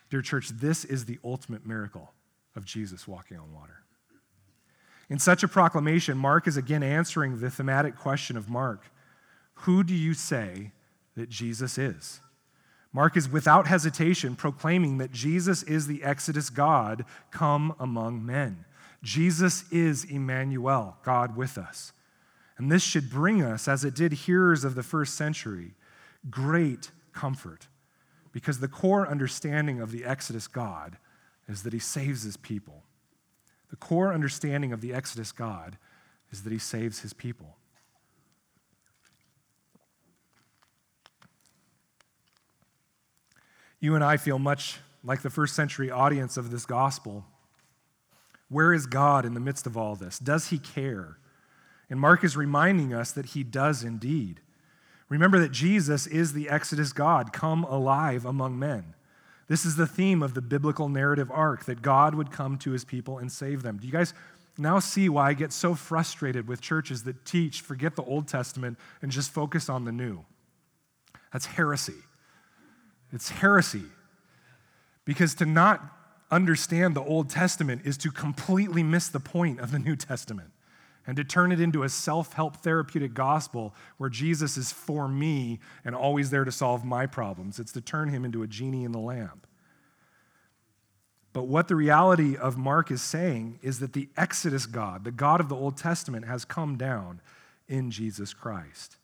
[0.09, 2.13] Dear church, this is the ultimate miracle
[2.55, 3.83] of Jesus walking on water.
[5.09, 8.85] In such a proclamation, Mark is again answering the thematic question of Mark
[9.61, 10.71] Who do you say
[11.15, 12.21] that Jesus is?
[12.93, 18.65] Mark is without hesitation proclaiming that Jesus is the Exodus God come among men.
[19.03, 21.91] Jesus is Emmanuel, God with us.
[22.57, 25.75] And this should bring us, as it did hearers of the first century,
[26.29, 27.67] great comfort
[28.31, 30.97] because the core understanding of the Exodus God
[31.47, 32.83] is that he saves his people.
[33.69, 35.77] The core understanding of the Exodus God
[36.31, 37.55] is that he saves his people.
[43.79, 47.25] You and I feel much like the first century audience of this gospel.
[48.49, 50.19] Where is God in the midst of all this?
[50.19, 51.17] Does he care?
[51.89, 54.41] And Mark is reminding us that he does indeed.
[55.09, 58.93] Remember that Jesus is the Exodus God, come alive among men.
[59.47, 62.83] This is the theme of the biblical narrative arc that God would come to his
[62.83, 63.77] people and save them.
[63.77, 64.13] Do you guys
[64.57, 68.77] now see why I get so frustrated with churches that teach, forget the Old Testament,
[69.01, 70.25] and just focus on the new?
[71.31, 72.03] That's heresy.
[73.13, 73.85] It's heresy.
[75.05, 75.81] Because to not
[76.29, 80.51] understand the Old Testament is to completely miss the point of the New Testament
[81.07, 85.59] and to turn it into a self help therapeutic gospel where Jesus is for me
[85.85, 87.57] and always there to solve my problems.
[87.59, 89.47] It's to turn him into a genie in the lamp.
[91.31, 95.39] But what the reality of Mark is saying is that the Exodus God, the God
[95.39, 97.21] of the Old Testament, has come down
[97.67, 98.97] in Jesus Christ.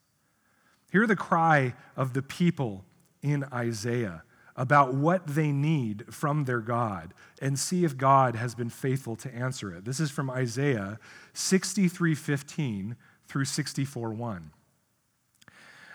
[0.92, 2.86] Hear the cry of the people
[3.22, 4.24] in Isaiah
[4.56, 9.34] about what they need from their God and see if God has been faithful to
[9.34, 9.86] answer it.
[9.86, 11.00] This is from Isaiah
[11.34, 12.96] 63:15
[13.28, 14.52] through 64:1.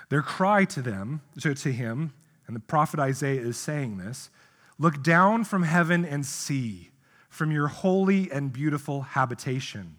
[0.08, 2.12] Their cry to them, to, to him,
[2.46, 4.30] and the prophet Isaiah is saying this,
[4.78, 6.90] look down from heaven and see
[7.28, 9.98] from your holy and beautiful habitation.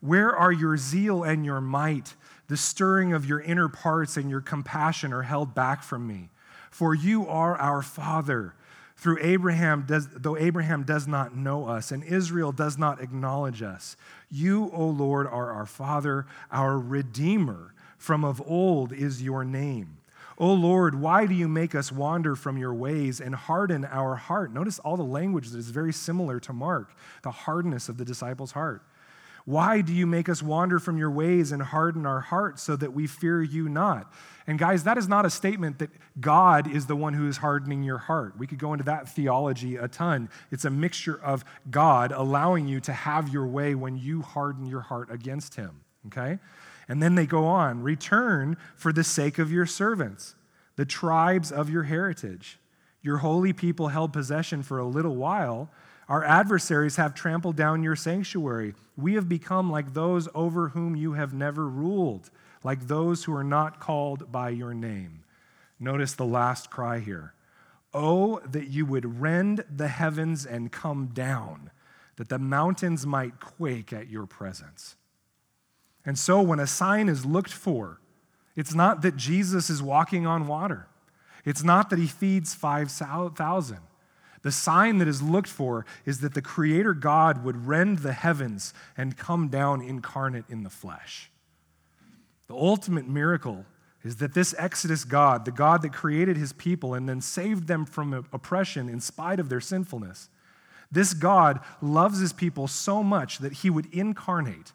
[0.00, 2.14] Where are your zeal and your might?
[2.46, 6.30] The stirring of your inner parts and your compassion are held back from me.
[6.70, 8.54] For you are our Father.
[8.96, 13.96] Through Abraham, does, though Abraham does not know us and Israel does not acknowledge us,
[14.28, 17.74] you, O Lord, are our Father, our Redeemer.
[17.96, 19.98] From of old is your name.
[20.38, 24.52] O Lord, why do you make us wander from your ways and harden our heart?
[24.52, 28.52] Notice all the language that is very similar to Mark, the hardness of the disciples'
[28.52, 28.82] heart.
[29.48, 32.92] Why do you make us wander from your ways and harden our hearts so that
[32.92, 34.12] we fear you not?
[34.46, 35.88] And guys, that is not a statement that
[36.20, 38.34] God is the one who is hardening your heart.
[38.36, 40.28] We could go into that theology a ton.
[40.50, 44.82] It's a mixture of God allowing you to have your way when you harden your
[44.82, 46.40] heart against him, okay?
[46.86, 50.34] And then they go on return for the sake of your servants,
[50.76, 52.58] the tribes of your heritage.
[53.00, 55.70] Your holy people held possession for a little while
[56.08, 58.74] our adversaries have trampled down your sanctuary.
[58.96, 62.30] We have become like those over whom you have never ruled,
[62.64, 65.24] like those who are not called by your name.
[65.78, 67.34] Notice the last cry here.
[67.92, 71.70] Oh, that you would rend the heavens and come down,
[72.16, 74.96] that the mountains might quake at your presence.
[76.04, 78.00] And so, when a sign is looked for,
[78.56, 80.88] it's not that Jesus is walking on water.
[81.44, 83.78] It's not that he feeds 5,000.
[84.42, 88.72] The sign that is looked for is that the Creator God would rend the heavens
[88.96, 91.30] and come down incarnate in the flesh.
[92.46, 93.66] The ultimate miracle
[94.04, 97.84] is that this Exodus God, the God that created his people and then saved them
[97.84, 100.30] from oppression in spite of their sinfulness,
[100.90, 104.72] this God loves his people so much that he would incarnate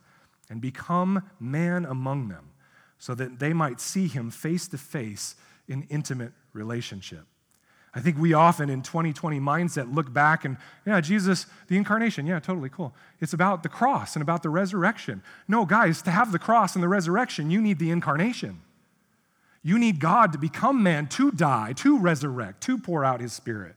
[0.49, 2.49] and become man among them
[2.99, 5.35] so that they might see him face to face
[5.67, 7.25] in intimate relationship.
[7.95, 12.39] I think we often in 2020 mindset look back and, yeah, Jesus, the incarnation, yeah,
[12.39, 12.95] totally cool.
[13.19, 15.21] It's about the cross and about the resurrection.
[15.47, 18.61] No, guys, to have the cross and the resurrection, you need the incarnation.
[19.61, 23.75] You need God to become man, to die, to resurrect, to pour out his spirit.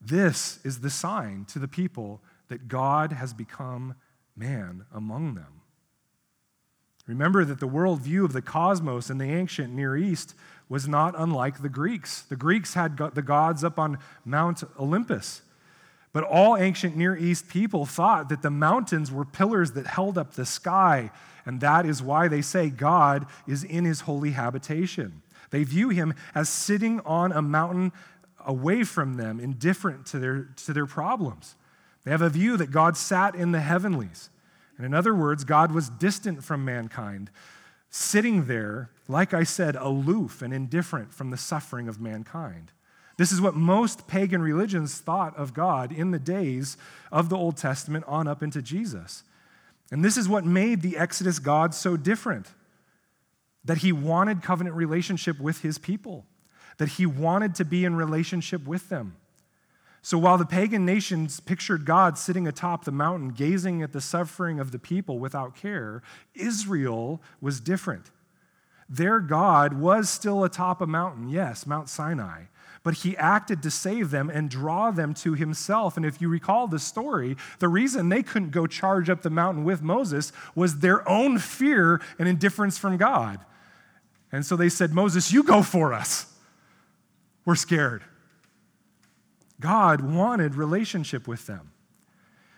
[0.00, 3.96] This is the sign to the people that God has become
[4.36, 5.62] man among them.
[7.06, 10.34] Remember that the worldview of the cosmos in the ancient Near East
[10.68, 12.22] was not unlike the Greeks.
[12.22, 15.42] The Greeks had the gods up on Mount Olympus.
[16.12, 20.32] But all ancient Near East people thought that the mountains were pillars that held up
[20.32, 21.10] the sky,
[21.44, 25.22] and that is why they say God is in his holy habitation.
[25.50, 27.92] They view him as sitting on a mountain
[28.44, 31.54] away from them, indifferent to their, to their problems.
[32.04, 34.30] They have a view that God sat in the heavenlies.
[34.76, 37.30] And in other words, God was distant from mankind,
[37.96, 42.70] sitting there, like I said, aloof and indifferent from the suffering of mankind.
[43.16, 46.76] This is what most pagan religions thought of God in the days
[47.10, 49.22] of the Old Testament on up into Jesus.
[49.90, 52.48] And this is what made the Exodus God so different
[53.64, 56.26] that he wanted covenant relationship with his people,
[56.76, 59.16] that he wanted to be in relationship with them.
[60.06, 64.60] So while the pagan nations pictured God sitting atop the mountain, gazing at the suffering
[64.60, 66.00] of the people without care,
[66.32, 68.12] Israel was different.
[68.88, 72.42] Their God was still atop a mountain, yes, Mount Sinai,
[72.84, 75.96] but he acted to save them and draw them to himself.
[75.96, 79.64] And if you recall the story, the reason they couldn't go charge up the mountain
[79.64, 83.40] with Moses was their own fear and indifference from God.
[84.30, 86.32] And so they said, Moses, you go for us.
[87.44, 88.04] We're scared.
[89.60, 91.72] God wanted relationship with them.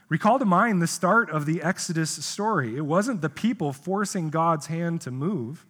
[0.08, 2.76] Recall to mind the start of the Exodus story.
[2.76, 5.66] It wasn't the people forcing God's hand to move.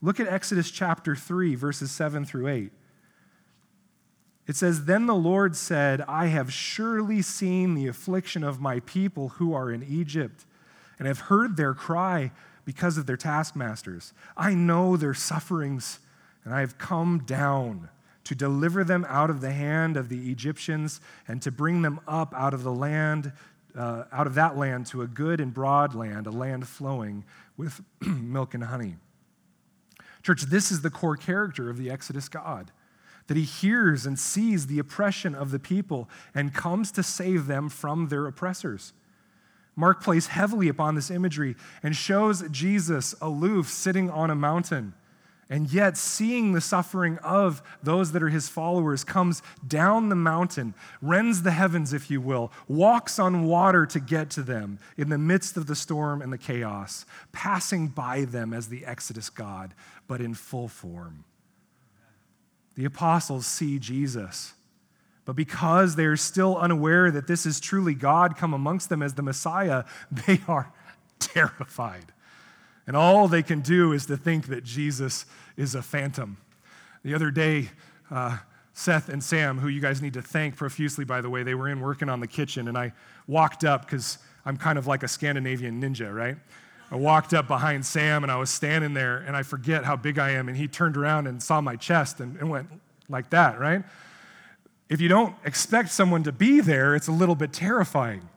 [0.00, 2.72] Look at Exodus chapter 3, verses 7 through 8.
[4.46, 9.30] It says, Then the Lord said, I have surely seen the affliction of my people
[9.30, 10.44] who are in Egypt,
[10.98, 12.30] and have heard their cry
[12.64, 14.12] because of their taskmasters.
[14.36, 15.98] I know their sufferings,
[16.44, 17.88] and I have come down
[18.24, 22.34] to deliver them out of the hand of the Egyptians and to bring them up
[22.34, 23.32] out of the land,
[23.76, 27.24] uh, out of that land to a good and broad land, a land flowing
[27.56, 28.96] with milk and honey.
[30.22, 32.72] Church, this is the core character of the Exodus God
[33.26, 37.68] that he hears and sees the oppression of the people and comes to save them
[37.68, 38.92] from their oppressors.
[39.76, 44.94] Mark plays heavily upon this imagery and shows Jesus aloof, sitting on a mountain
[45.50, 50.74] and yet, seeing the suffering of those that are his followers, comes down the mountain,
[51.02, 55.18] rends the heavens, if you will, walks on water to get to them in the
[55.18, 59.74] midst of the storm and the chaos, passing by them as the Exodus God,
[60.06, 61.24] but in full form.
[62.74, 64.54] The apostles see Jesus,
[65.26, 69.12] but because they are still unaware that this is truly God come amongst them as
[69.12, 69.84] the Messiah,
[70.26, 70.72] they are
[71.18, 72.13] terrified.
[72.86, 75.26] And all they can do is to think that Jesus
[75.56, 76.36] is a phantom.
[77.02, 77.70] The other day,
[78.10, 78.38] uh,
[78.72, 81.68] Seth and Sam, who you guys need to thank profusely, by the way, they were
[81.68, 82.92] in working on the kitchen, and I
[83.26, 86.36] walked up because I'm kind of like a Scandinavian ninja, right?
[86.90, 90.18] I walked up behind Sam and I was standing there, and I forget how big
[90.18, 92.68] I am, and he turned around and saw my chest and, and went
[93.08, 93.82] like that, right?
[94.88, 98.28] If you don't expect someone to be there, it's a little bit terrifying.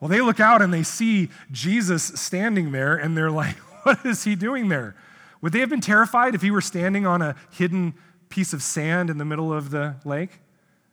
[0.00, 4.24] Well, they look out and they see Jesus standing there, and they're like, what is
[4.24, 4.94] he doing there?
[5.40, 7.94] Would they have been terrified if he were standing on a hidden
[8.28, 10.40] piece of sand in the middle of the lake?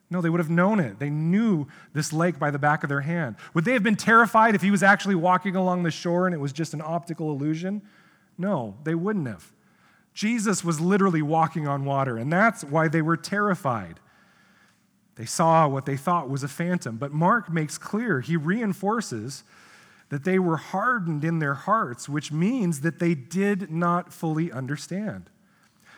[0.10, 1.00] No, they would have known it.
[1.00, 3.38] They knew this lake by the back of their hand.
[3.54, 6.40] Would they have been terrified if he was actually walking along the shore and it
[6.40, 7.82] was just an optical illusion?
[8.38, 9.52] No, they wouldn't have.
[10.14, 14.00] Jesus was literally walking on water, and that's why they were terrified.
[15.16, 16.98] They saw what they thought was a phantom.
[16.98, 19.44] But Mark makes clear, he reinforces
[20.10, 25.30] that they were hardened in their hearts, which means that they did not fully understand.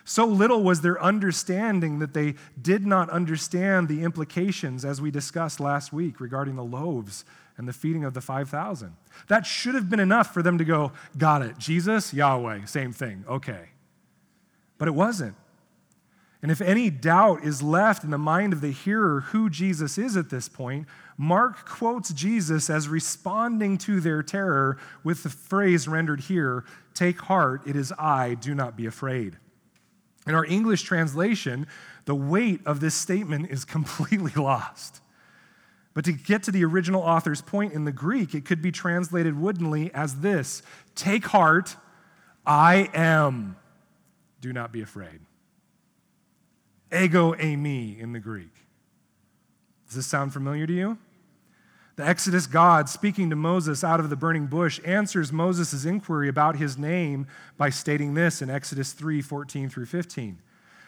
[0.05, 5.59] So little was their understanding that they did not understand the implications, as we discussed
[5.59, 7.25] last week regarding the loaves
[7.57, 8.95] and the feeding of the 5,000.
[9.27, 11.57] That should have been enough for them to go, Got it.
[11.57, 13.25] Jesus, Yahweh, same thing.
[13.27, 13.71] Okay.
[14.77, 15.35] But it wasn't.
[16.47, 20.15] And if any doubt is left in the mind of the hearer who Jesus is
[20.15, 20.87] at this point,
[21.17, 27.63] Mark quotes Jesus as responding to their terror with the phrase rendered here Take heart,
[27.67, 29.35] it is I, do not be afraid.
[30.25, 31.67] In our English translation,
[32.05, 35.01] the weight of this statement is completely lost.
[35.93, 39.37] But to get to the original author's point in the Greek, it could be translated
[39.37, 40.61] woodenly as this
[40.95, 41.75] Take heart,
[42.45, 43.57] I am,
[44.39, 45.19] do not be afraid.
[46.91, 48.53] Ego eimi in the Greek.
[49.87, 50.97] Does this sound familiar to you?
[51.95, 56.57] The Exodus God, speaking to Moses out of the burning bush, answers Moses' inquiry about
[56.57, 57.25] his name
[57.57, 60.37] by stating this in Exodus 3 14 through 15.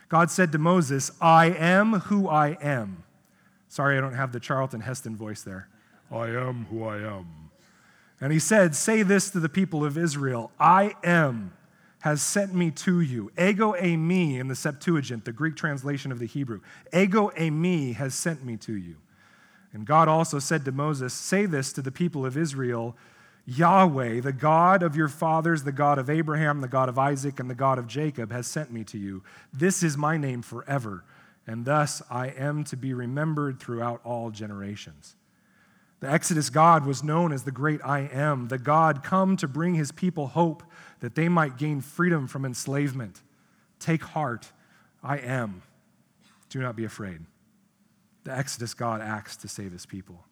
[0.08, 3.04] God said to Moses, I am who I am.
[3.68, 5.68] Sorry, I don't have the Charlton Heston voice there.
[6.12, 7.50] I am who I am.
[8.22, 11.54] And he said, Say this to the people of Israel I am
[12.00, 13.32] has sent me to you.
[13.38, 16.62] Ego eimi in the Septuagint, the Greek translation of the Hebrew.
[16.94, 18.96] Ego eimi has sent me to you.
[19.74, 22.96] And God also said to Moses, Say this to the people of Israel
[23.46, 27.50] Yahweh, the God of your fathers, the God of Abraham, the God of Isaac, and
[27.50, 29.24] the God of Jacob, has sent me to you.
[29.52, 31.04] This is my name forever,
[31.48, 35.16] and thus I am to be remembered throughout all generations.
[36.00, 39.76] The Exodus God was known as the great I am, the God come to bring
[39.76, 40.64] his people hope
[41.02, 43.22] that they might gain freedom from enslavement.
[43.80, 44.52] Take heart,
[45.04, 45.62] I am.
[46.50, 47.22] Do not be afraid
[48.24, 50.24] the Exodus God acts to save his people.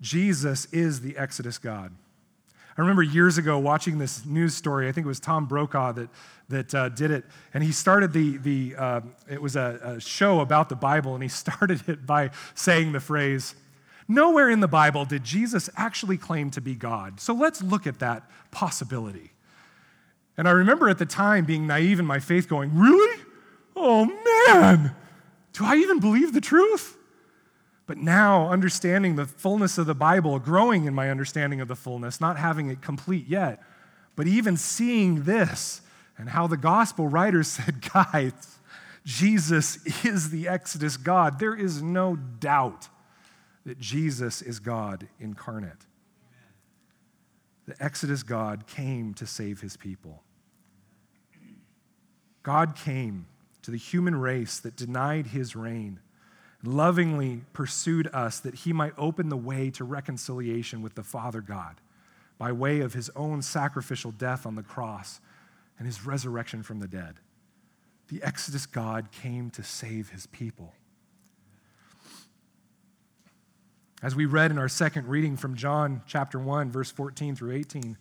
[0.00, 1.92] Jesus is the Exodus God.
[2.78, 4.88] I remember years ago watching this news story.
[4.88, 6.08] I think it was Tom Brokaw that,
[6.48, 7.24] that uh, did it.
[7.52, 11.22] And he started the, the uh, it was a, a show about the Bible, and
[11.22, 13.54] he started it by saying the phrase,
[14.10, 17.20] Nowhere in the Bible did Jesus actually claim to be God.
[17.20, 19.30] So let's look at that possibility.
[20.36, 23.22] And I remember at the time being naive in my faith, going, Really?
[23.76, 24.06] Oh
[24.48, 24.96] man,
[25.52, 26.96] do I even believe the truth?
[27.86, 32.20] But now, understanding the fullness of the Bible, growing in my understanding of the fullness,
[32.20, 33.62] not having it complete yet,
[34.16, 35.82] but even seeing this
[36.18, 38.58] and how the gospel writers said, guys,
[39.04, 41.38] Jesus is the Exodus God.
[41.38, 42.88] There is no doubt
[43.64, 45.86] that Jesus is God incarnate.
[47.66, 50.22] The Exodus God came to save his people.
[52.42, 53.26] God came
[53.62, 56.00] to the human race that denied his reign,
[56.64, 61.80] lovingly pursued us that he might open the way to reconciliation with the Father God
[62.38, 65.20] by way of his own sacrificial death on the cross
[65.78, 67.16] and his resurrection from the dead.
[68.08, 70.72] The Exodus God came to save his people.
[74.02, 77.98] As we read in our second reading from John chapter 1, verse 14 through 18,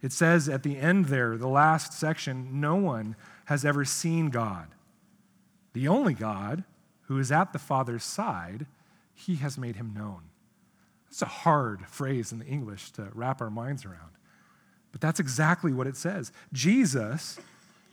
[0.00, 3.16] it says at the end there, the last section, no one
[3.46, 4.68] has ever seen God
[5.72, 6.64] the only God
[7.02, 8.66] who is at the Father's side,
[9.14, 10.22] he has made him known.
[11.08, 14.12] It's a hard phrase in the English to wrap our minds around.
[14.92, 16.32] But that's exactly what it says.
[16.52, 17.38] Jesus,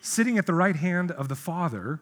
[0.02, 2.02] sitting at the right hand of the Father,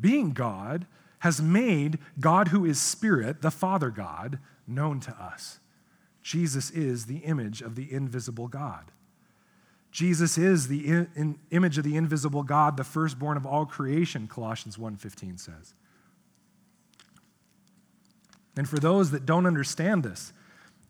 [0.00, 0.86] being God,
[1.20, 5.60] has made God who is Spirit, the Father God, known to us.
[6.22, 8.90] Jesus is the image of the invisible God.
[9.92, 14.26] Jesus is the in, in image of the invisible God, the firstborn of all creation,
[14.26, 15.74] Colossians 1:15 says.
[18.56, 20.32] And for those that don't understand this,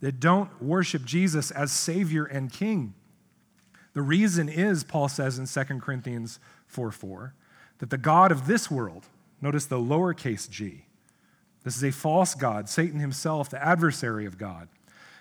[0.01, 2.95] that don't worship Jesus as Savior and King,
[3.93, 7.35] The reason is, Paul says in 2 Corinthians 4 4,
[7.79, 9.07] that the God of this world,
[9.41, 10.86] notice the lowercase g,
[11.66, 14.68] this is a false God, Satan himself, the adversary of God,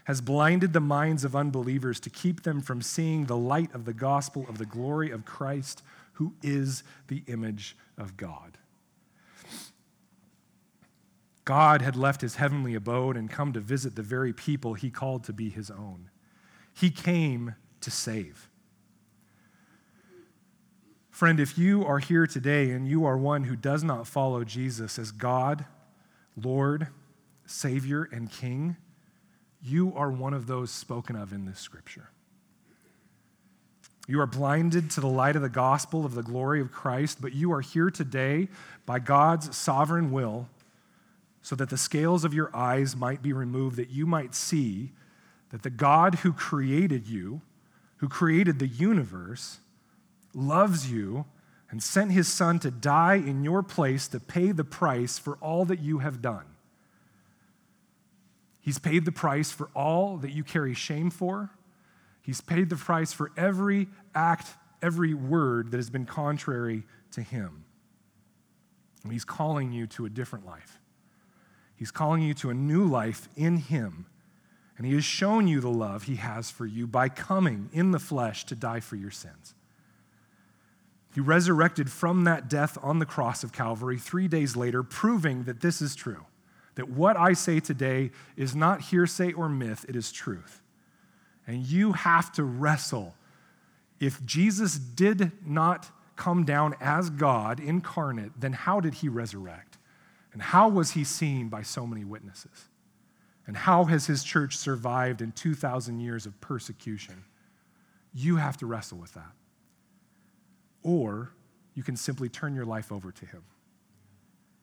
[0.03, 3.95] has blinded the minds of unbelievers to keep them from seeing the light of the
[3.95, 5.81] gospel of the glory of Christ,
[6.13, 8.59] who is the image of God.
[11.45, 15.23] God had left his heavenly abode and come to visit the very people he called
[15.23, 16.11] to be his own.
[16.75, 18.49] He came to save.
[21.09, 24.99] Friend, if you are here today and you are one who does not follow Jesus
[24.99, 25.65] as God,
[26.41, 26.87] Lord,
[27.45, 28.77] Savior, and King,
[29.61, 32.09] you are one of those spoken of in this scripture.
[34.07, 37.33] You are blinded to the light of the gospel of the glory of Christ, but
[37.33, 38.49] you are here today
[38.85, 40.47] by God's sovereign will
[41.41, 44.91] so that the scales of your eyes might be removed, that you might see
[45.49, 47.41] that the God who created you,
[47.97, 49.59] who created the universe,
[50.33, 51.25] loves you
[51.75, 55.65] and sent his son to die in your place to pay the price for all
[55.65, 56.45] that you have done.
[58.61, 61.49] He's paid the price for all that you carry shame for.
[62.21, 64.47] He's paid the price for every act,
[64.81, 67.65] every word that has been contrary to him.
[69.03, 70.79] And he's calling you to a different life.
[71.75, 74.05] He's calling you to a new life in him.
[74.77, 77.99] And he has shown you the love he has for you by coming in the
[77.99, 79.55] flesh to die for your sins.
[81.15, 85.61] He resurrected from that death on the cross of Calvary three days later, proving that
[85.61, 86.25] this is true.
[86.75, 90.61] That what I say today is not hearsay or myth, it is truth.
[91.47, 93.15] And you have to wrestle.
[93.97, 99.77] If Jesus did not come down as God incarnate, then how did he resurrect?
[100.33, 102.67] And how was he seen by so many witnesses?
[103.47, 107.23] And how has his church survived in 2,000 years of persecution?
[108.13, 109.31] You have to wrestle with that
[110.85, 111.31] or
[111.73, 113.43] you can simply turn your life over to Him.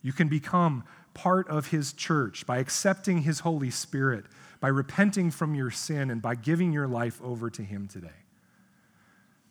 [0.03, 4.25] You can become part of His church by accepting His Holy Spirit,
[4.61, 8.09] by repenting from your sin, and by giving your life over to Him today.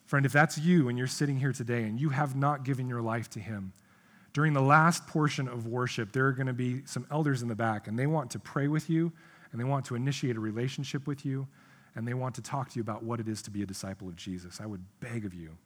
[0.06, 3.02] Friend, if that's you and you're sitting here today and you have not given your
[3.02, 3.74] life to Him,
[4.34, 7.56] during the last portion of worship, there are going to be some elders in the
[7.56, 9.12] back, and they want to pray with you,
[9.52, 11.50] and they want to initiate a relationship with you,
[11.96, 14.08] and they want to talk to you about what it is to be a disciple
[14.08, 14.62] of Jesus.
[14.62, 15.58] I would beg of you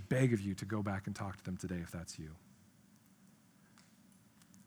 [0.00, 2.30] I beg of you to go back and talk to them today if that's you.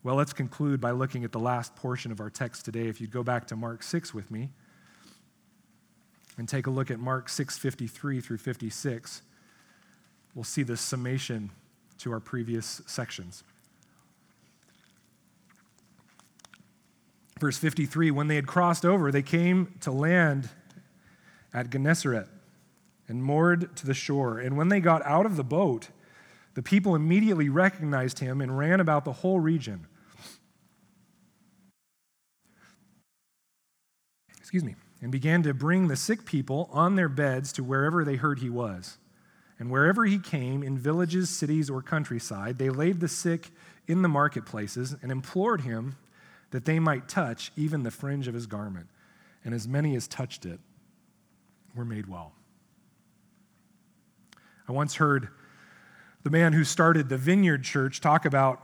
[0.04, 2.86] Well, let's conclude by looking at the last portion of our text today.
[2.86, 4.50] If you'd go back to Mark 6 with me
[6.36, 9.22] and take a look at Mark 6:53 through 56,
[10.34, 11.50] we'll see the summation
[11.98, 13.42] to our previous sections.
[17.40, 20.50] Verse 53 When they had crossed over, they came to land
[21.52, 22.28] at Gennesaret
[23.08, 24.38] and moored to the shore.
[24.38, 25.88] And when they got out of the boat,
[26.54, 29.86] the people immediately recognized him and ran about the whole region.
[34.38, 34.76] Excuse me.
[35.02, 38.48] And began to bring the sick people on their beds to wherever they heard he
[38.48, 38.96] was.
[39.58, 43.50] And wherever he came, in villages, cities, or countryside, they laid the sick
[43.86, 45.96] in the marketplaces and implored him
[46.50, 48.86] that they might touch even the fringe of his garment.
[49.44, 50.60] And as many as touched it
[51.74, 52.32] were made well.
[54.68, 55.28] I once heard
[56.22, 58.60] the man who started the Vineyard Church talk about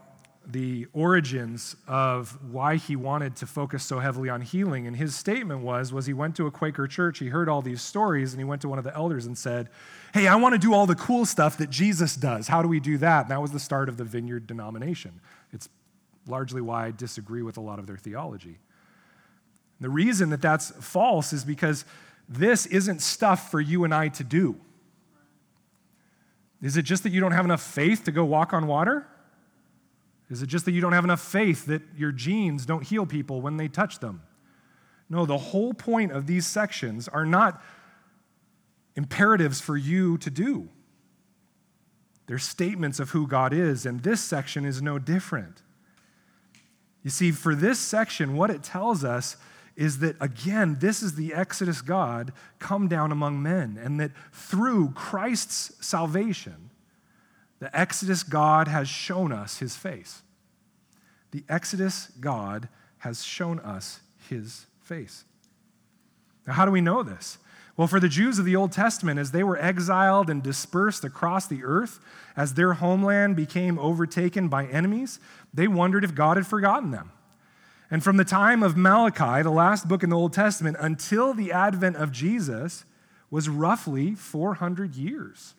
[0.46, 5.60] the origins of why he wanted to focus so heavily on healing and his statement
[5.60, 8.44] was was he went to a quaker church he heard all these stories and he
[8.44, 9.68] went to one of the elders and said
[10.14, 12.48] hey i want to do all the cool stuff that jesus does.
[12.48, 13.22] How do we do that?
[13.22, 15.20] And that was the start of the vineyard denomination.
[15.52, 15.68] It's
[16.26, 18.58] largely why i disagree with a lot of their theology.
[19.78, 21.84] The reason that that's false is because
[22.28, 24.56] this isn't stuff for you and i to do
[26.62, 29.06] is it just that you don't have enough faith to go walk on water?
[30.28, 33.40] Is it just that you don't have enough faith that your jeans don't heal people
[33.40, 34.22] when they touch them?
[35.08, 37.60] No, the whole point of these sections are not
[38.94, 40.68] imperatives for you to do.
[42.26, 45.62] They're statements of who God is, and this section is no different.
[47.02, 49.36] You see, for this section, what it tells us
[49.80, 54.90] is that, again, this is the Exodus God come down among men, and that through
[54.90, 56.68] Christ's salvation,
[57.60, 60.20] the Exodus God has shown us his face.
[61.30, 62.68] The Exodus God
[62.98, 65.24] has shown us his face.
[66.46, 67.38] Now, how do we know this?
[67.74, 71.46] Well, for the Jews of the Old Testament, as they were exiled and dispersed across
[71.46, 72.00] the earth,
[72.36, 75.20] as their homeland became overtaken by enemies,
[75.54, 77.12] they wondered if God had forgotten them.
[77.90, 81.50] And from the time of Malachi, the last book in the Old Testament, until the
[81.50, 82.84] advent of Jesus,
[83.30, 85.54] was roughly 400 years.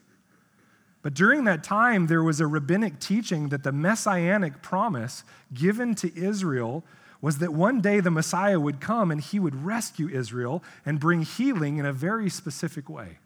[1.02, 5.24] But during that time, there was a rabbinic teaching that the messianic promise
[5.54, 6.86] given to Israel
[7.22, 11.22] was that one day the Messiah would come and he would rescue Israel and bring
[11.24, 13.20] healing in a very specific way.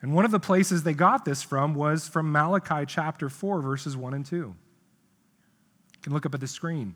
[0.00, 3.96] And one of the places they got this from was from Malachi chapter 4, verses
[3.96, 4.36] 1 and 2.
[4.36, 4.54] You
[6.02, 6.94] can look up at the screen.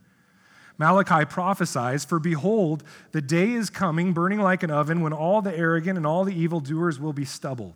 [0.78, 5.56] Malachi prophesies, For behold, the day is coming, burning like an oven, when all the
[5.56, 7.74] arrogant and all the evildoers will be stubble.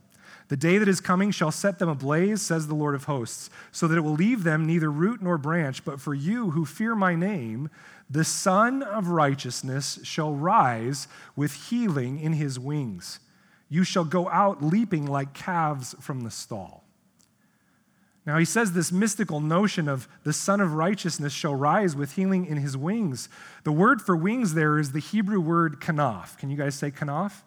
[0.49, 3.89] The day that is coming shall set them ablaze, says the Lord of hosts, so
[3.89, 5.85] that it will leave them neither root nor branch.
[5.85, 7.69] But for you who fear my name,
[8.09, 13.19] the Sun of righteousness shall rise with healing in his wings.
[13.69, 16.86] You shall go out leaping like calves from the stall.
[18.27, 22.45] Now, he says this mystical notion of the Sun of Righteousness shall rise with healing
[22.45, 23.29] in his wings.
[23.63, 26.37] The word for wings there is the Hebrew word kanaf.
[26.37, 27.43] Can you guys say kanaf?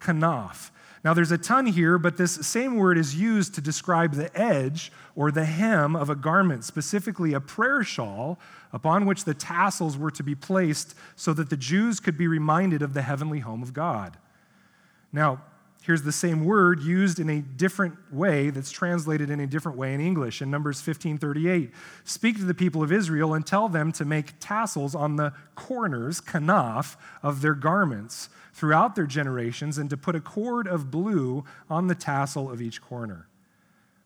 [0.00, 0.70] Kanaf.
[1.04, 4.92] Now, there's a ton here, but this same word is used to describe the edge
[5.14, 8.38] or the hem of a garment, specifically a prayer shawl,
[8.72, 12.80] upon which the tassels were to be placed so that the Jews could be reminded
[12.80, 14.16] of the heavenly home of God.
[15.12, 15.42] Now,
[15.82, 19.92] here's the same word used in a different way that's translated in a different way
[19.94, 20.40] in English.
[20.40, 21.70] In Numbers 15:38,
[22.04, 26.20] speak to the people of Israel and tell them to make tassels on the corners,
[26.20, 31.86] kanaf, of their garments throughout their generations and to put a cord of blue on
[31.86, 33.26] the tassel of each corner.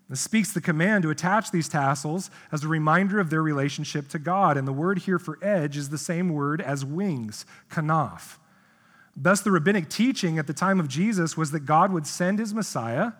[0.09, 4.21] This speaks the command to attach these tassels as a reminder of their relationship to
[4.21, 4.57] God.
[4.57, 8.39] And the word here for edge is the same word as wings, kanaf.
[9.17, 12.53] Thus, the rabbinic teaching at the time of Jesus was that God would send his
[12.53, 13.13] Messiah,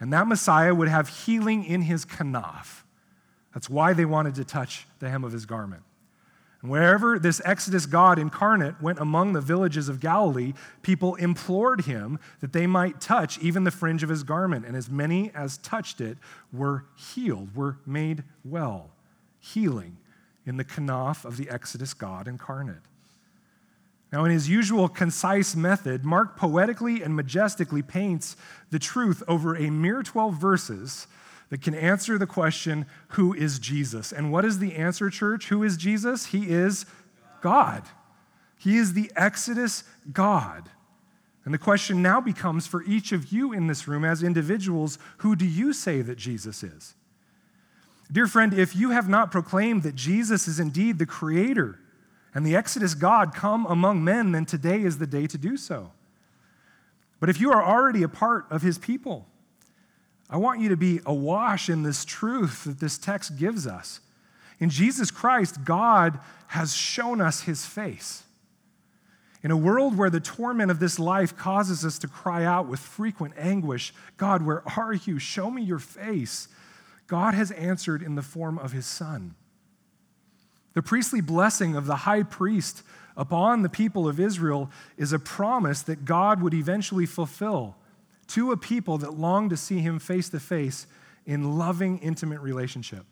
[0.00, 2.82] and that Messiah would have healing in his kanaf.
[3.54, 5.82] That's why they wanted to touch the hem of his garment.
[6.60, 12.18] And wherever this Exodus God incarnate went among the villages of Galilee, people implored him
[12.40, 14.66] that they might touch even the fringe of his garment.
[14.66, 16.18] And as many as touched it
[16.52, 18.90] were healed, were made well.
[19.38, 19.98] Healing
[20.46, 22.82] in the kanaf of the Exodus God incarnate.
[24.10, 28.36] Now, in his usual concise method, Mark poetically and majestically paints
[28.70, 31.06] the truth over a mere 12 verses
[31.50, 34.12] that can answer the question, Who is Jesus?
[34.12, 35.48] And what is the answer, church?
[35.48, 36.26] Who is Jesus?
[36.26, 36.86] He is
[37.42, 37.84] God.
[38.56, 40.70] He is the Exodus God.
[41.44, 45.36] And the question now becomes for each of you in this room as individuals who
[45.36, 46.94] do you say that Jesus is?
[48.10, 51.78] Dear friend, if you have not proclaimed that Jesus is indeed the Creator
[52.34, 55.92] and the Exodus God come among men, then today is the day to do so.
[57.20, 59.26] But if you are already a part of His people,
[60.30, 64.00] I want you to be awash in this truth that this text gives us.
[64.60, 66.18] In Jesus Christ, God
[66.48, 68.24] has shown us his face.
[69.42, 72.80] In a world where the torment of this life causes us to cry out with
[72.80, 75.18] frequent anguish, God, where are you?
[75.18, 76.48] Show me your face.
[77.06, 79.34] God has answered in the form of his Son.
[80.78, 82.84] The priestly blessing of the high priest
[83.16, 87.74] upon the people of Israel is a promise that God would eventually fulfill
[88.28, 90.86] to a people that long to see him face to face
[91.26, 93.06] in loving, intimate relationship.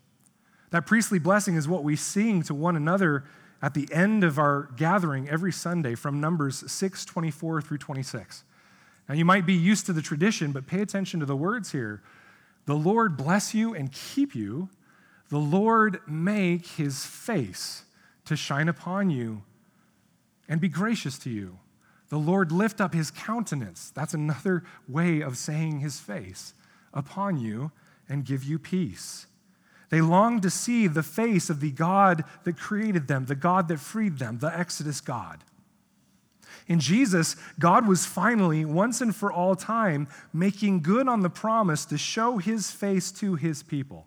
[0.69, 3.25] That priestly blessing is what we sing to one another
[3.61, 8.45] at the end of our gathering every Sunday from Numbers 6 24 through 26.
[9.09, 12.01] Now, you might be used to the tradition, but pay attention to the words here.
[12.65, 14.69] The Lord bless you and keep you.
[15.29, 17.83] The Lord make his face
[18.25, 19.43] to shine upon you
[20.47, 21.59] and be gracious to you.
[22.09, 23.91] The Lord lift up his countenance.
[23.93, 26.53] That's another way of saying his face
[26.93, 27.71] upon you
[28.07, 29.27] and give you peace.
[29.89, 33.79] They long to see the face of the God that created them, the God that
[33.79, 35.43] freed them, the Exodus God.
[36.67, 41.85] In Jesus, God was finally, once and for all time, making good on the promise
[41.85, 44.05] to show his face to his people.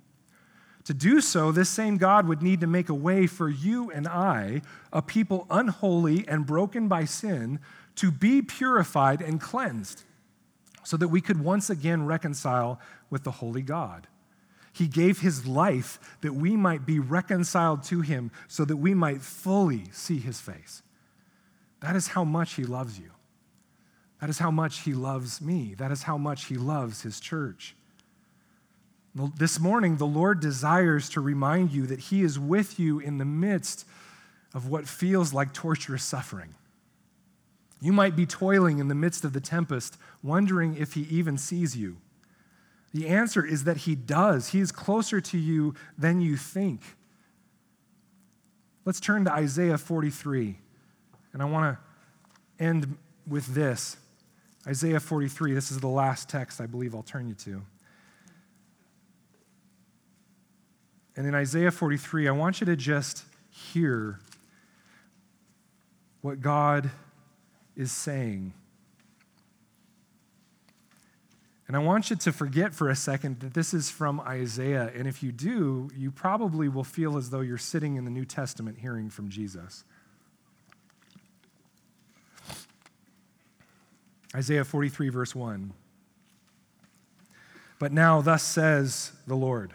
[0.91, 4.09] To do so, this same God would need to make a way for you and
[4.09, 4.61] I,
[4.93, 7.61] a people unholy and broken by sin,
[7.95, 10.03] to be purified and cleansed
[10.83, 14.09] so that we could once again reconcile with the holy God.
[14.73, 19.23] He gave his life that we might be reconciled to him so that we might
[19.23, 20.83] fully see his face.
[21.83, 23.13] That is how much he loves you.
[24.21, 25.75] That is how much he loves me.
[25.79, 27.77] That is how much he loves his church.
[29.37, 33.25] This morning, the Lord desires to remind you that he is with you in the
[33.25, 33.87] midst
[34.55, 36.55] of what feels like torturous suffering.
[37.81, 41.77] You might be toiling in the midst of the tempest, wondering if he even sees
[41.77, 41.97] you.
[42.93, 44.49] The answer is that he does.
[44.49, 46.83] He is closer to you than you think.
[48.85, 50.57] Let's turn to Isaiah 43.
[51.33, 52.97] And I want to end
[53.27, 53.97] with this.
[54.67, 57.63] Isaiah 43, this is the last text I believe I'll turn you to.
[61.21, 64.21] And in Isaiah 43, I want you to just hear
[66.23, 66.91] what God
[67.77, 68.55] is saying.
[71.69, 74.91] And I want you to forget for a second that this is from Isaiah.
[74.97, 78.25] And if you do, you probably will feel as though you're sitting in the New
[78.25, 79.85] Testament hearing from Jesus.
[84.35, 85.75] Isaiah 43, verse 1.
[87.79, 89.75] But now, thus says the Lord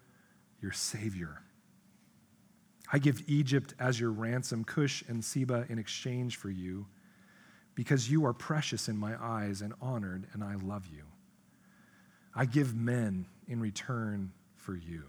[0.61, 1.41] your Savior.
[2.91, 6.87] I give Egypt as your ransom, Cush and Seba in exchange for you,
[7.73, 11.03] because you are precious in my eyes and honored, and I love you.
[12.35, 15.03] I give men in return for you,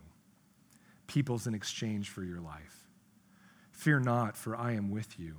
[1.07, 2.89] peoples in exchange for your life.
[3.73, 5.37] Fear not, for I am with you.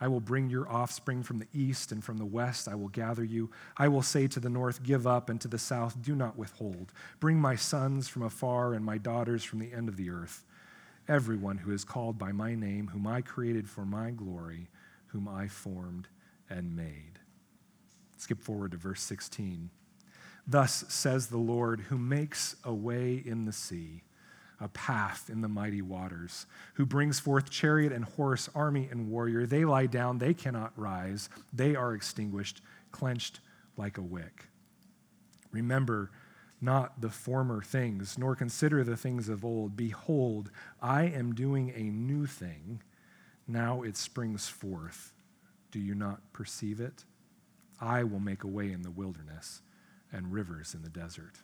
[0.00, 3.24] I will bring your offspring from the east, and from the west I will gather
[3.24, 3.50] you.
[3.76, 6.92] I will say to the north, Give up, and to the south, Do not withhold.
[7.18, 10.44] Bring my sons from afar and my daughters from the end of the earth.
[11.08, 14.68] Everyone who is called by my name, whom I created for my glory,
[15.06, 16.08] whom I formed
[16.48, 17.18] and made.
[18.16, 19.70] Skip forward to verse 16.
[20.46, 24.02] Thus says the Lord, who makes a way in the sea
[24.60, 29.46] a path in the mighty waters, who brings forth chariot and horse, army and warrior.
[29.46, 31.28] They lie down, they cannot rise.
[31.52, 33.40] They are extinguished, clenched
[33.76, 34.46] like a wick.
[35.52, 36.10] Remember
[36.60, 39.76] not the former things, nor consider the things of old.
[39.76, 40.50] Behold,
[40.82, 42.82] I am doing a new thing.
[43.46, 45.12] Now it springs forth.
[45.70, 47.04] Do you not perceive it?
[47.80, 49.62] I will make a way in the wilderness
[50.12, 51.36] and rivers in the desert.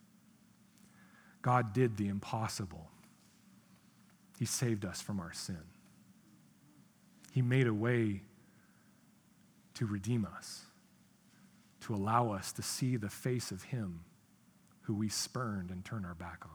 [1.42, 2.90] God did the impossible.
[4.38, 5.62] He saved us from our sin.
[7.32, 8.22] He made a way
[9.74, 10.66] to redeem us,
[11.80, 14.00] to allow us to see the face of Him
[14.82, 16.50] who we spurned and turned our back on.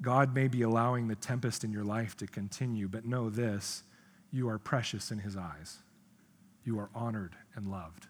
[0.00, 3.84] God may be allowing the tempest in your life to continue, but know this
[4.30, 5.78] you are precious in His eyes.
[6.64, 8.06] You are honored and loved.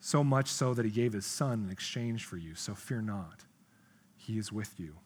[0.00, 2.54] So much so that He gave His Son in exchange for you.
[2.54, 3.44] So fear not,
[4.16, 4.96] He is with you.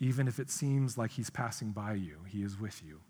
[0.00, 3.00] Even if it seems like he's passing by you, he is with you.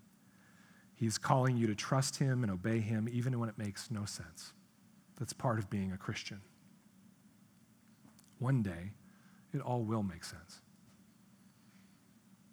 [0.95, 4.53] He's calling you to trust him and obey him, even when it makes no sense.
[5.18, 6.41] That's part of being a Christian.
[8.39, 8.93] One day,
[9.53, 10.61] it all will make sense.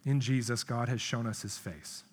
[0.03, 2.03] In Jesus, God has shown us his face.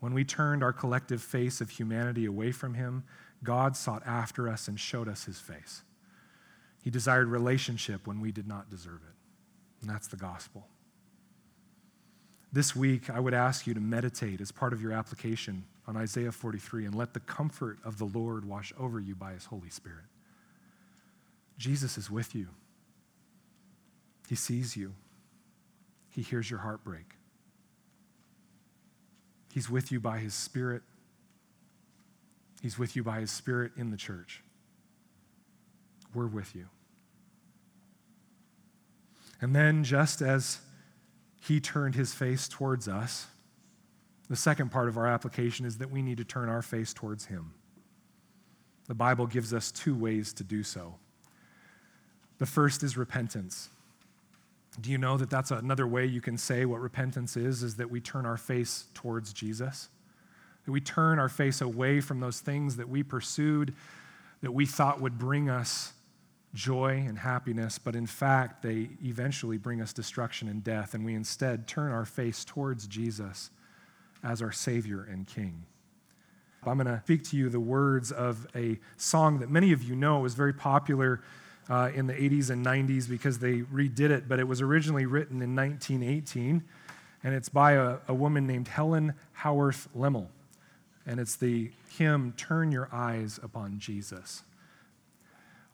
[0.00, 3.04] When we turned our collective face of humanity away from him,
[3.42, 5.82] God sought after us and showed us his face.
[6.82, 9.14] He desired relationship when we did not deserve it.
[9.80, 10.66] And that's the gospel.
[12.54, 16.30] This week, I would ask you to meditate as part of your application on Isaiah
[16.30, 20.04] 43 and let the comfort of the Lord wash over you by his Holy Spirit.
[21.58, 22.46] Jesus is with you,
[24.28, 24.94] he sees you,
[26.10, 27.16] he hears your heartbreak.
[29.52, 30.82] He's with you by his Spirit.
[32.62, 34.44] He's with you by his Spirit in the church.
[36.14, 36.66] We're with you.
[39.40, 40.60] And then, just as
[41.46, 43.26] he turned his face towards us.
[44.30, 47.26] The second part of our application is that we need to turn our face towards
[47.26, 47.52] him.
[48.86, 50.94] The Bible gives us two ways to do so.
[52.38, 53.68] The first is repentance.
[54.80, 57.90] Do you know that that's another way you can say what repentance is is that
[57.90, 59.88] we turn our face towards Jesus?
[60.64, 63.74] That we turn our face away from those things that we pursued
[64.44, 65.93] that we thought would bring us
[66.54, 71.14] joy and happiness, but in fact, they eventually bring us destruction and death, and we
[71.14, 73.50] instead turn our face towards Jesus
[74.22, 75.66] as our Savior and King.
[76.66, 79.94] I'm going to speak to you the words of a song that many of you
[79.94, 81.20] know was very popular
[81.68, 85.42] uh, in the 80s and 90s because they redid it, but it was originally written
[85.42, 86.62] in 1918,
[87.22, 90.28] and it's by a, a woman named Helen Howarth Lemmel.
[91.06, 94.42] And it's the hymn, Turn Your Eyes Upon Jesus.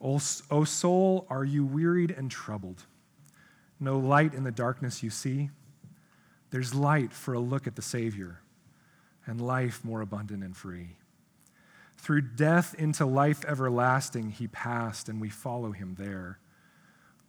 [0.01, 2.85] O, soul, are you wearied and troubled?
[3.79, 5.51] No light in the darkness you see?
[6.51, 8.41] There's light for a look at the Savior
[9.27, 10.97] and life more abundant and free.
[11.99, 16.39] Through death into life everlasting he passed, and we follow him there.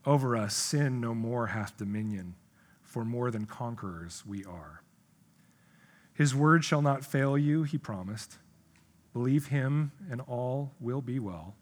[0.05, 2.36] Over us sin no more hath dominion,
[2.82, 4.82] for more than conquerors we are.
[6.13, 8.38] His word shall not fail you, he promised.
[9.13, 11.55] Believe him, and all will be well.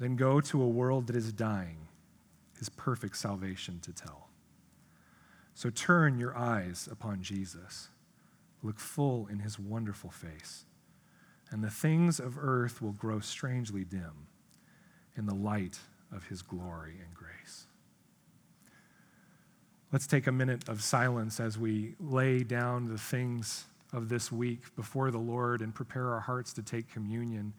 [0.00, 1.86] Then go to a world that is dying,
[2.58, 4.28] his perfect salvation to tell.
[5.54, 7.88] So turn your eyes upon Jesus.
[8.62, 10.64] Look full in his wonderful face,
[11.50, 14.26] and the things of earth will grow strangely dim
[15.16, 15.78] in the light
[16.10, 17.66] of his glory and grace.
[19.92, 24.74] Let's take a minute of silence as we lay down the things of this week
[24.76, 27.52] before the Lord and prepare our hearts to take communion.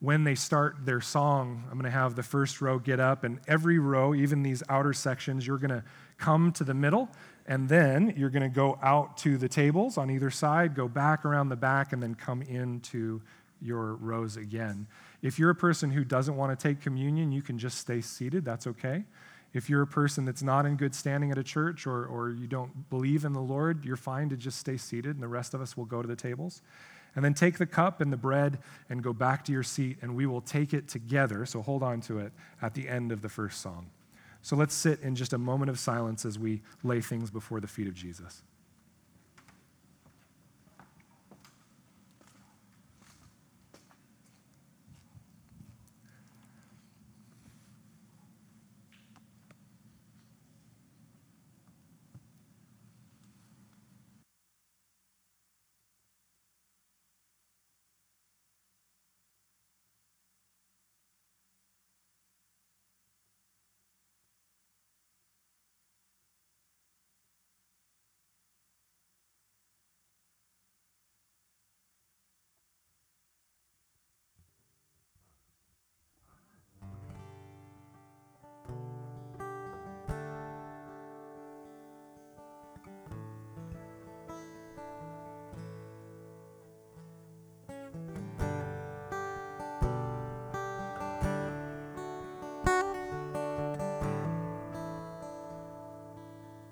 [0.00, 3.38] When they start their song, I'm going to have the first row get up, and
[3.46, 5.84] every row, even these outer sections, you're going to
[6.16, 7.10] come to the middle,
[7.46, 11.26] and then you're going to go out to the tables on either side, go back
[11.26, 13.20] around the back, and then come into
[13.60, 14.86] your rows again.
[15.20, 18.42] If you're a person who doesn't want to take communion, you can just stay seated.
[18.42, 19.04] That's okay.
[19.52, 22.46] If you're a person that's not in good standing at a church or, or you
[22.46, 25.60] don't believe in the Lord, you're fine to just stay seated, and the rest of
[25.60, 26.62] us will go to the tables.
[27.16, 28.58] And then take the cup and the bread
[28.88, 31.44] and go back to your seat, and we will take it together.
[31.44, 32.32] So hold on to it
[32.62, 33.90] at the end of the first song.
[34.42, 37.66] So let's sit in just a moment of silence as we lay things before the
[37.66, 38.42] feet of Jesus.